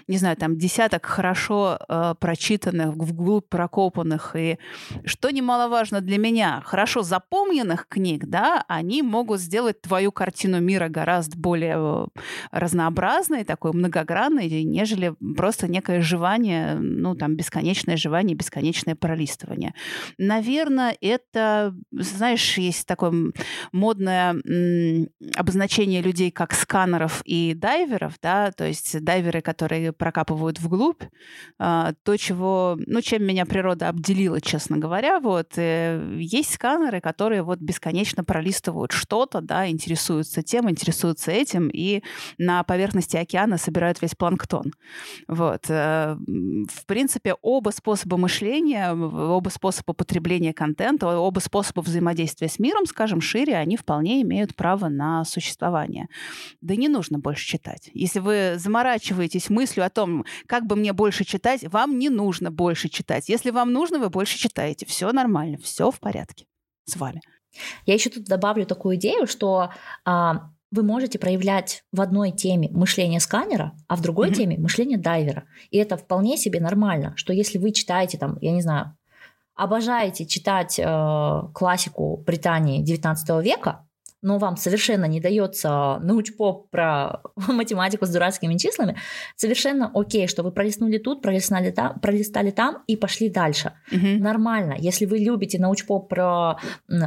[0.09, 4.59] не знаю, там десяток хорошо э, прочитанных, вглубь прокопанных и,
[5.05, 11.37] что немаловажно для меня, хорошо запомненных книг, да, они могут сделать твою картину мира гораздо
[11.37, 12.07] более э,
[12.51, 19.75] разнообразной, такой многогранной, нежели просто некое жевание, ну, там, бесконечное жевание, бесконечное пролистывание.
[20.17, 21.75] Наверное, это
[22.23, 23.33] знаешь, есть такое
[23.73, 24.37] модное
[25.35, 31.03] обозначение людей как сканеров и дайверов, да, то есть дайверы, которые прокапывают вглубь,
[31.59, 37.43] а, то, чего, ну, чем меня природа обделила, честно говоря, вот, э, есть сканеры, которые
[37.43, 42.05] вот бесконечно пролистывают что-то, да, интересуются тем, интересуются этим, и
[42.39, 44.73] на поверхности океана собирают весь планктон.
[45.27, 45.65] Вот.
[45.69, 52.59] Э, в принципе, оба способа мышления, оба способа потребления контента, оба способа взаимодействия взаимодействия с
[52.59, 56.09] миром, скажем, шире, они вполне имеют право на существование.
[56.61, 57.91] Да не нужно больше читать.
[57.95, 62.89] Если вы заморачиваетесь мыслью о том, как бы мне больше читать, вам не нужно больше
[62.89, 63.29] читать.
[63.29, 64.87] Если вам нужно, вы больше читаете.
[64.87, 66.47] Все нормально, все в порядке
[66.85, 67.21] с вами.
[67.87, 69.71] Я еще тут добавлю такую идею, что
[70.05, 74.35] а, вы можете проявлять в одной теме мышление сканера, а в другой mm-hmm.
[74.35, 75.45] теме мышление дайвера.
[75.71, 78.97] И это вполне себе нормально, что если вы читаете там, я не знаю,
[79.55, 83.87] обожаете читать э, классику Британии 19 века,
[84.23, 88.97] но вам совершенно не дается научпоп про математику с дурацкими числами,
[89.37, 93.73] совершенно окей, что вы пролистнули тут, пролистали там, пролистали там и пошли дальше.
[93.91, 94.23] Угу.
[94.23, 94.77] Нормально.
[94.79, 96.59] Если вы любите научпоп про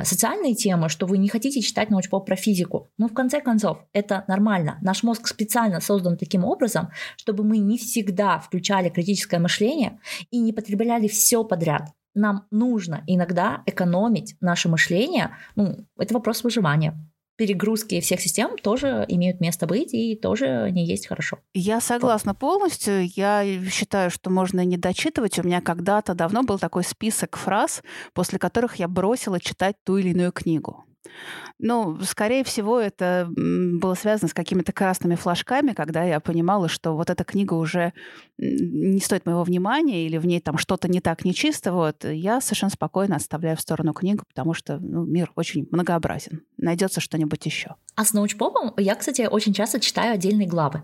[0.03, 4.25] социальные темы, что вы не хотите читать научпоп про физику, ну, в конце концов, это
[4.27, 4.77] нормально.
[4.81, 9.99] Наш мозг специально создан таким образом, чтобы мы не всегда включали критическое мышление
[10.31, 15.35] и не потребляли все подряд нам нужно иногда экономить наше мышление.
[15.55, 16.97] Ну, это вопрос выживания
[17.37, 21.39] перегрузки всех систем тоже имеют место быть и тоже не есть хорошо.
[21.53, 23.07] Я согласна полностью.
[23.15, 25.37] Я считаю, что можно не дочитывать.
[25.39, 30.09] У меня когда-то давно был такой список фраз, после которых я бросила читать ту или
[30.09, 30.85] иную книгу.
[31.59, 37.09] Ну, скорее всего, это было связано с какими-то красными флажками, когда я понимала, что вот
[37.09, 37.93] эта книга уже
[38.37, 41.71] не стоит моего внимания или в ней там что-то не так нечисто.
[41.71, 46.41] Вот я совершенно спокойно отставляю в сторону книгу, потому что ну, мир очень многообразен.
[46.57, 47.75] Найдется что-нибудь еще.
[47.95, 50.83] А с научпопом я, кстати, очень часто читаю отдельные главы.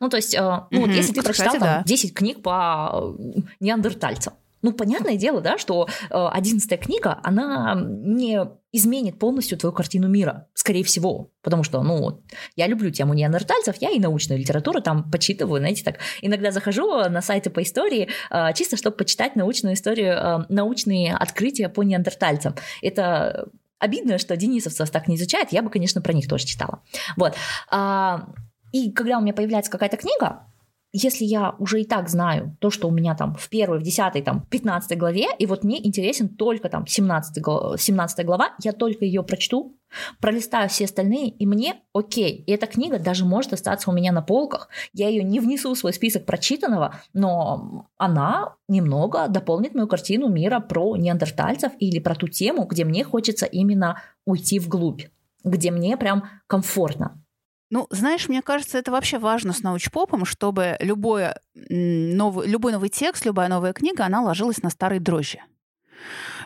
[0.00, 0.40] Ну, то есть, э,
[0.70, 1.82] ну, вот если ты прочитал Кстати, там, да.
[1.84, 8.40] 10 книг по э, неандертальцам, ну, понятное дело, да, что э, одиннадцатая книга, она не
[8.72, 11.30] изменит полностью твою картину мира, скорее всего.
[11.42, 12.22] Потому что, ну,
[12.56, 15.98] я люблю тему неандертальцев, я и научную литературу там почитываю, знаете, так.
[16.20, 21.68] Иногда захожу на сайты по истории, э, чисто чтобы почитать научную историю, э, научные открытия
[21.68, 22.54] по неандертальцам.
[22.82, 23.48] Это
[23.78, 26.82] обидно, что денисовцев так не изучают, я бы, конечно, про них тоже читала.
[27.16, 27.34] Вот.
[27.70, 28.28] А,
[28.72, 30.46] и когда у меня появляется какая-то книга,
[30.92, 34.22] если я уже и так знаю то, что у меня там в первой, в десятой,
[34.22, 37.44] там, пятнадцатой главе, и вот мне интересен только там 17,
[37.78, 39.76] 17 глава, я только ее прочту,
[40.20, 42.44] пролистаю все остальные, и мне окей.
[42.46, 44.68] И эта книга даже может остаться у меня на полках.
[44.92, 50.60] Я ее не внесу в свой список прочитанного, но она немного дополнит мою картину мира
[50.60, 55.02] про неандертальцев или про ту тему, где мне хочется именно уйти вглубь,
[55.44, 57.22] где мне прям комфортно.
[57.70, 63.24] Ну, знаешь, мне кажется, это вообще важно с научпопом, чтобы любое, новый, любой новый текст,
[63.24, 65.40] любая новая книга, она ложилась на старые дрожжи.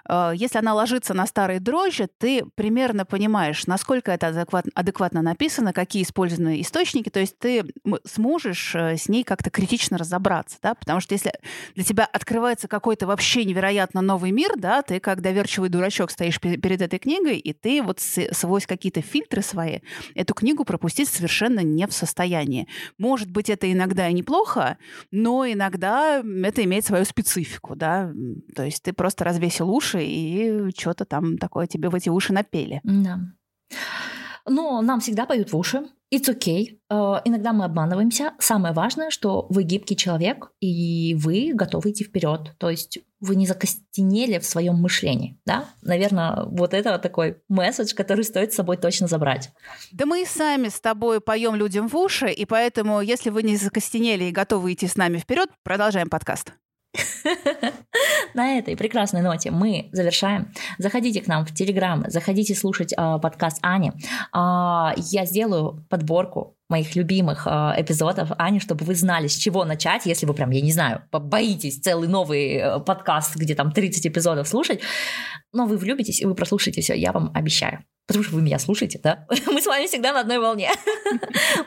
[0.09, 5.73] Э, если она ложится на старые дрожжи, ты примерно понимаешь, насколько это адекватно, адекватно написано,
[5.73, 7.65] какие использованы источники, то есть ты
[8.05, 11.33] сможешь э, с ней как-то критично разобраться, да, потому что если
[11.75, 16.83] для тебя открывается какой-то вообще невероятно новый мир, да, ты как доверчивый дурачок стоишь перед
[16.83, 19.81] этой книгой, и ты вот сквозь какие-то фильтры свои
[20.15, 22.69] эту книгу пропустить совершенно не в состоянии.
[22.99, 24.79] Может быть, это иногда и неплохо,
[25.11, 28.13] но иногда это имеет свою специфику, да,
[28.55, 32.33] то есть ты просто развесил уши, уши, и что-то там такое тебе в эти уши
[32.33, 32.81] напели.
[32.85, 33.19] Да.
[34.47, 35.89] Но нам всегда поют в уши.
[36.13, 36.81] It's okay.
[36.91, 38.33] Uh, иногда мы обманываемся.
[38.41, 42.57] Самое важное, что вы гибкий человек, и вы готовы идти вперед.
[42.59, 45.39] То есть вы не закостенели в своем мышлении.
[45.47, 45.67] Да?
[45.83, 49.53] Наверное, вот это такой месседж, который стоит с собой точно забрать.
[49.93, 53.57] Да мы и сами с тобой поем людям в уши, и поэтому, если вы не
[53.57, 56.55] закостенели и готовы идти с нами вперед, продолжаем подкаст.
[58.35, 60.53] На этой прекрасной ноте мы завершаем.
[60.79, 63.93] Заходите к нам в Телеграм, заходите слушать э, подкаст Ани.
[64.35, 70.07] Э, я сделаю подборку моих любимых э, эпизодов Ани, чтобы вы знали, с чего начать,
[70.07, 74.49] если вы прям, я не знаю, боитесь целый новый э, подкаст, где там 30 эпизодов
[74.49, 74.81] слушать,
[75.53, 78.99] но вы влюбитесь и вы прослушаете все, я вам обещаю потому что вы меня слушаете,
[79.01, 79.25] да?
[79.47, 80.71] Мы с вами всегда на одной волне.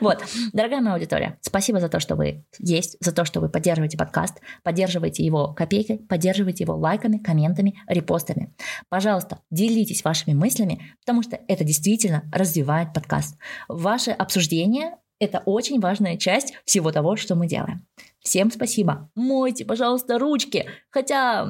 [0.00, 0.22] Вот.
[0.52, 4.40] Дорогая моя аудитория, спасибо за то, что вы есть, за то, что вы поддерживаете подкаст,
[4.62, 8.54] поддерживаете его копейкой, поддерживаете его лайками, комментами, репостами.
[8.90, 13.38] Пожалуйста, делитесь вашими мыслями, потому что это действительно развивает подкаст.
[13.68, 17.86] Ваше обсуждение это очень важная часть всего того, что мы делаем.
[18.20, 19.10] Всем спасибо.
[19.14, 20.66] Мойте, пожалуйста, ручки.
[20.90, 21.46] Хотя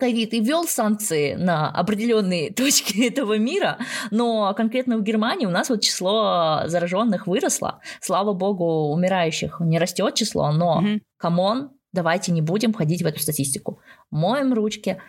[0.00, 3.78] ковид и ввел санкции на определенные точки этого мира,
[4.10, 7.80] но конкретно в Германии у нас вот число зараженных выросло.
[8.00, 10.82] Слава богу, умирающих не растет число, но
[11.18, 11.68] come on, м-хм.
[11.92, 13.80] давайте не будем ходить в эту статистику.
[14.10, 15.00] Моем ручки,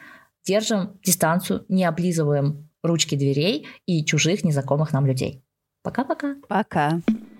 [0.46, 5.44] держим дистанцию, не облизываем ручки дверей и чужих незнакомых нам людей.
[5.84, 6.36] Пока-пока.
[6.48, 6.98] Пока.
[6.98, 7.02] -пока.
[7.06, 7.31] Пока.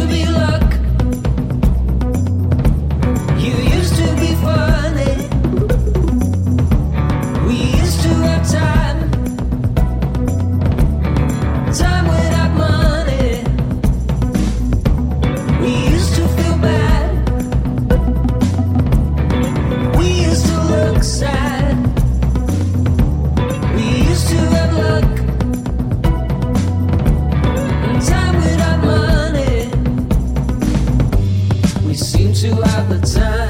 [0.00, 0.27] to be
[33.02, 33.47] time.